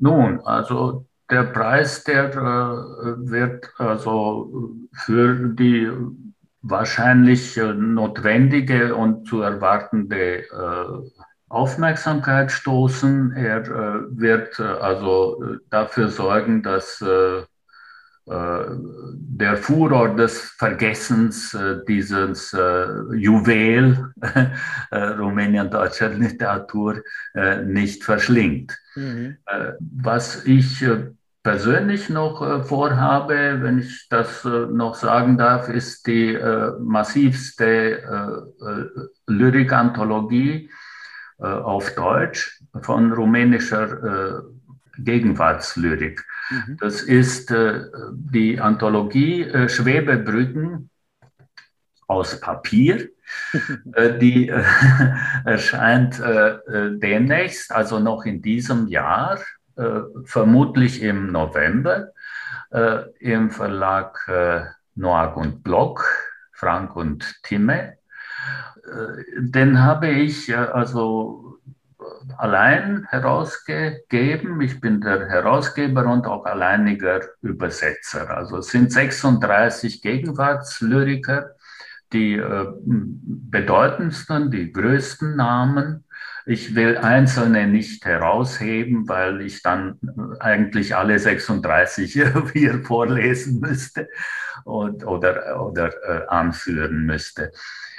Nun, 0.00 0.40
also 0.42 1.06
der 1.28 1.42
Preis, 1.42 2.04
der 2.04 2.30
äh, 2.30 3.30
wird 3.30 3.68
also 3.78 4.76
für 4.92 5.48
die 5.48 5.90
wahrscheinlich 6.68 7.56
äh, 7.56 7.72
notwendige 7.72 8.94
und 8.94 9.26
zu 9.26 9.40
erwartende 9.42 10.42
äh, 10.42 10.44
Aufmerksamkeit 11.48 12.52
stoßen. 12.52 13.32
Er 13.32 13.60
äh, 13.62 14.00
wird 14.10 14.60
also 14.60 15.56
dafür 15.70 16.08
sorgen, 16.08 16.62
dass 16.62 17.04
der 18.30 19.56
Furor 19.56 20.14
des 20.14 20.38
Vergessens 20.58 21.56
dieses 21.88 22.52
Juwel 22.52 24.12
Rumänien-deutscher 24.92 26.10
Literatur 26.10 27.02
nicht 27.64 28.04
verschlingt. 28.04 28.78
Mhm. 28.96 29.38
Was 29.80 30.44
ich 30.44 30.84
persönlich 31.50 32.08
noch 32.08 32.66
vorhabe, 32.66 33.58
wenn 33.62 33.78
ich 33.78 34.06
das 34.08 34.44
noch 34.44 34.94
sagen 34.94 35.38
darf, 35.38 35.68
ist 35.68 36.06
die 36.06 36.38
massivste 36.80 38.52
Lyrikanthologie 39.26 40.70
auf 41.38 41.94
Deutsch 41.94 42.62
von 42.82 43.12
rumänischer 43.12 44.42
Gegenwartslyrik. 44.98 46.24
Mhm. 46.50 46.76
Das 46.80 47.02
ist 47.02 47.50
äh, 47.50 47.84
die 48.12 48.60
Anthologie 48.60 49.42
äh, 49.42 49.68
Schwebebrücken 49.68 50.90
aus 52.06 52.40
Papier. 52.40 53.08
äh, 53.92 54.18
die 54.18 54.48
äh, 54.48 54.64
erscheint 55.44 56.18
äh, 56.18 56.54
äh, 56.54 56.98
demnächst, 56.98 57.70
also 57.70 57.98
noch 57.98 58.24
in 58.24 58.40
diesem 58.42 58.88
Jahr, 58.88 59.38
vermutlich 60.24 61.02
im 61.02 61.30
November, 61.30 62.08
im 63.20 63.50
Verlag 63.50 64.18
Noack 64.94 65.36
und 65.36 65.62
Block, 65.62 66.04
Frank 66.52 66.96
und 66.96 67.42
Timme. 67.42 67.98
Den 69.38 69.82
habe 69.82 70.08
ich 70.08 70.56
also 70.56 71.48
allein 72.36 73.06
herausgegeben. 73.08 74.60
Ich 74.60 74.80
bin 74.80 75.00
der 75.00 75.28
Herausgeber 75.28 76.06
und 76.06 76.26
auch 76.26 76.44
alleiniger 76.44 77.20
Übersetzer. 77.42 78.30
Also 78.30 78.58
es 78.58 78.68
sind 78.68 78.92
36 78.92 80.02
Gegenwartslyriker, 80.02 81.52
die 82.12 82.34
äh, 82.34 82.66
bedeutendsten, 82.84 84.50
die 84.50 84.72
größten 84.72 85.36
Namen. 85.36 86.04
Ich 86.48 86.74
will 86.74 86.96
einzelne 86.96 87.66
nicht 87.66 88.06
herausheben, 88.06 89.06
weil 89.06 89.42
ich 89.42 89.62
dann 89.62 89.98
eigentlich 90.40 90.96
alle 90.96 91.18
36 91.18 92.10
hier 92.54 92.82
vorlesen 92.84 93.60
müsste 93.60 94.08
und, 94.64 95.06
oder, 95.06 95.62
oder 95.62 95.92
äh, 96.08 96.26
anführen 96.28 97.04
müsste. 97.04 97.52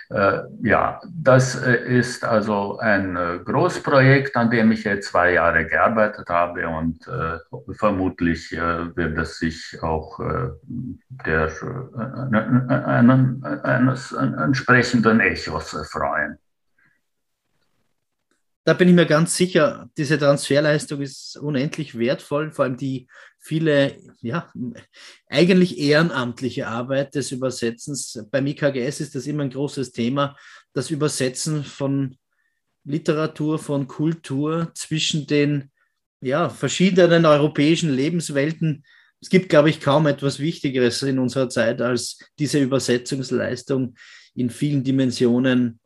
Äh, 0.10 0.40
ja, 0.64 1.00
das 1.08 1.62
äh, 1.62 2.00
ist 2.00 2.26
also 2.26 2.80
ein 2.80 3.16
äh, 3.16 3.38
Großprojekt, 3.46 4.36
an 4.36 4.50
dem 4.50 4.72
ich 4.72 4.84
jetzt 4.84 5.10
zwei 5.10 5.34
Jahre 5.34 5.68
gearbeitet 5.68 6.28
habe 6.30 6.68
und 6.68 7.08
äh, 7.08 7.38
vermutlich 7.74 8.52
äh, 8.52 8.96
wird 8.96 9.16
es 9.20 9.38
sich 9.38 9.78
auch 9.84 10.20
der, 11.24 11.52
eines 13.64 14.12
entsprechenden 14.12 15.20
Echos 15.20 15.78
freuen. 15.92 16.40
Da 18.70 18.76
bin 18.76 18.88
ich 18.88 18.94
mir 18.94 19.08
ganz 19.08 19.36
sicher, 19.36 19.90
diese 19.98 20.20
Transferleistung 20.20 21.02
ist 21.02 21.38
unendlich 21.38 21.98
wertvoll, 21.98 22.52
vor 22.52 22.66
allem 22.66 22.78
die 22.78 23.08
viele, 23.40 23.98
ja, 24.22 24.54
eigentlich 25.28 25.80
ehrenamtliche 25.80 26.68
Arbeit 26.68 27.16
des 27.16 27.32
Übersetzens. 27.32 28.24
Beim 28.30 28.46
IKGS 28.46 29.00
ist 29.00 29.16
das 29.16 29.26
immer 29.26 29.42
ein 29.42 29.50
großes 29.50 29.92
Thema, 29.92 30.38
das 30.72 30.92
Übersetzen 30.92 31.64
von 31.64 32.16
Literatur, 32.84 33.58
von 33.58 33.88
Kultur 33.88 34.72
zwischen 34.76 35.26
den 35.26 35.72
ja, 36.22 36.48
verschiedenen 36.48 37.26
europäischen 37.26 37.92
Lebenswelten. 37.92 38.84
Es 39.20 39.32
gibt, 39.32 39.50
glaube 39.50 39.72
ich, 39.72 39.82
kaum 39.82 40.06
etwas 40.06 40.38
Wichtigeres 40.38 41.02
in 41.02 41.18
unserer 41.18 41.50
Zeit, 41.50 41.82
als 41.82 42.20
diese 42.38 42.60
Übersetzungsleistung 42.60 43.96
in 44.36 44.52
vielen 44.52 44.84
Dimensionen 44.84 45.80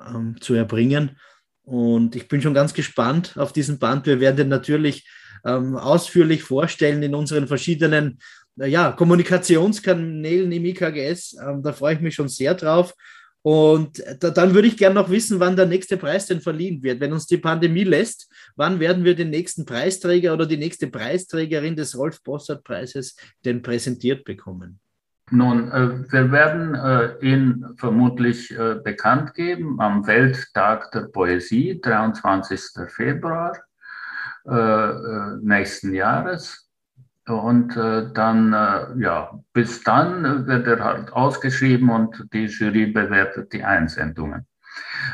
ähm, 0.00 0.40
zu 0.40 0.54
erbringen. 0.54 1.18
Und 1.64 2.16
ich 2.16 2.28
bin 2.28 2.42
schon 2.42 2.54
ganz 2.54 2.74
gespannt 2.74 3.34
auf 3.36 3.52
diesen 3.52 3.78
Band. 3.78 4.06
Wir 4.06 4.20
werden 4.20 4.36
den 4.36 4.48
natürlich 4.48 5.08
ähm, 5.44 5.76
ausführlich 5.76 6.42
vorstellen 6.42 7.02
in 7.02 7.14
unseren 7.14 7.46
verschiedenen 7.46 8.18
äh, 8.58 8.68
ja, 8.68 8.92
Kommunikationskanälen 8.92 10.50
im 10.50 10.64
IKGS. 10.64 11.36
Ähm, 11.40 11.62
da 11.62 11.72
freue 11.72 11.94
ich 11.94 12.00
mich 12.00 12.14
schon 12.14 12.28
sehr 12.28 12.54
drauf. 12.54 12.94
Und 13.42 14.02
da, 14.20 14.30
dann 14.30 14.54
würde 14.54 14.68
ich 14.68 14.76
gerne 14.76 14.94
noch 14.94 15.10
wissen, 15.10 15.40
wann 15.40 15.56
der 15.56 15.66
nächste 15.66 15.96
Preis 15.96 16.26
denn 16.26 16.40
verliehen 16.40 16.82
wird. 16.82 17.00
Wenn 17.00 17.12
uns 17.12 17.26
die 17.26 17.38
Pandemie 17.38 17.84
lässt, 17.84 18.28
wann 18.54 18.78
werden 18.78 19.04
wir 19.04 19.16
den 19.16 19.30
nächsten 19.30 19.64
Preisträger 19.64 20.32
oder 20.32 20.46
die 20.46 20.56
nächste 20.56 20.86
Preisträgerin 20.86 21.74
des 21.74 21.98
Rolf 21.98 22.22
Bossert 22.22 22.62
Preises 22.62 23.16
denn 23.44 23.62
präsentiert 23.62 24.24
bekommen? 24.24 24.78
Nun, 25.34 25.72
äh, 25.72 26.12
wir 26.12 26.30
werden 26.30 26.74
äh, 26.74 27.16
ihn 27.20 27.64
vermutlich 27.78 28.50
äh, 28.50 28.74
bekannt 28.74 29.32
geben 29.32 29.80
am 29.80 30.06
Welttag 30.06 30.90
der 30.90 31.08
Poesie, 31.08 31.80
23. 31.80 32.86
Februar 32.88 33.56
nächsten 35.40 35.94
Jahres. 35.94 36.68
Und 37.28 37.76
dann, 37.76 38.52
ja, 38.98 39.38
bis 39.52 39.84
dann 39.84 40.48
wird 40.48 40.66
er 40.66 40.82
halt 40.82 41.12
ausgeschrieben 41.12 41.90
und 41.90 42.26
die 42.32 42.46
Jury 42.46 42.86
bewertet 42.86 43.52
die 43.52 43.62
Einsendungen. 43.62 44.44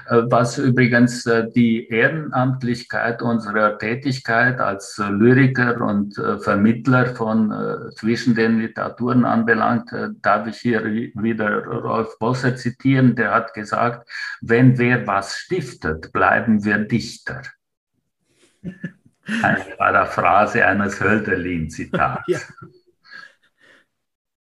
Äh, 0.06 0.22
was 0.30 0.58
übrigens 0.58 1.26
äh, 1.26 1.50
die 1.50 1.88
Ehrenamtlichkeit 1.88 3.22
unserer 3.22 3.78
Tätigkeit 3.78 4.60
als 4.60 4.98
äh, 4.98 5.08
Lyriker 5.08 5.80
und 5.80 6.14
Vermittler 6.40 7.14
von 7.14 7.52
zwischen 7.96 8.34
den 8.34 8.60
Literaturen 8.60 9.24
anbelangt, 9.24 9.90
darf 10.22 10.46
ich 10.46 10.58
hier 10.58 10.84
wieder 10.84 11.64
Rolf 11.64 12.18
Bosser 12.18 12.56
zitieren, 12.56 13.14
der 13.14 13.32
hat 13.32 13.54
gesagt, 13.54 14.08
wenn 14.40 14.78
wer 14.78 15.06
was 15.06 15.36
stiftet, 15.36 16.12
bleiben 16.12 16.64
wir 16.64 16.78
Dichter. 16.78 17.42
Eine 18.62 19.64
Paraphrase 19.76 20.64
eines 20.64 21.00
Hölderlin-Zitats. 21.00 22.24
Ja. 22.26 22.38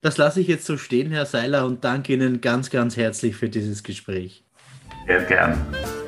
Das 0.01 0.17
lasse 0.17 0.39
ich 0.41 0.47
jetzt 0.47 0.65
so 0.65 0.77
stehen, 0.77 1.11
Herr 1.11 1.25
Seiler, 1.25 1.65
und 1.65 1.83
danke 1.83 2.13
Ihnen 2.13 2.39
ganz, 2.41 2.69
ganz 2.69 2.97
herzlich 2.97 3.35
für 3.35 3.49
dieses 3.49 3.83
Gespräch. 3.83 4.46
Again 5.09 6.06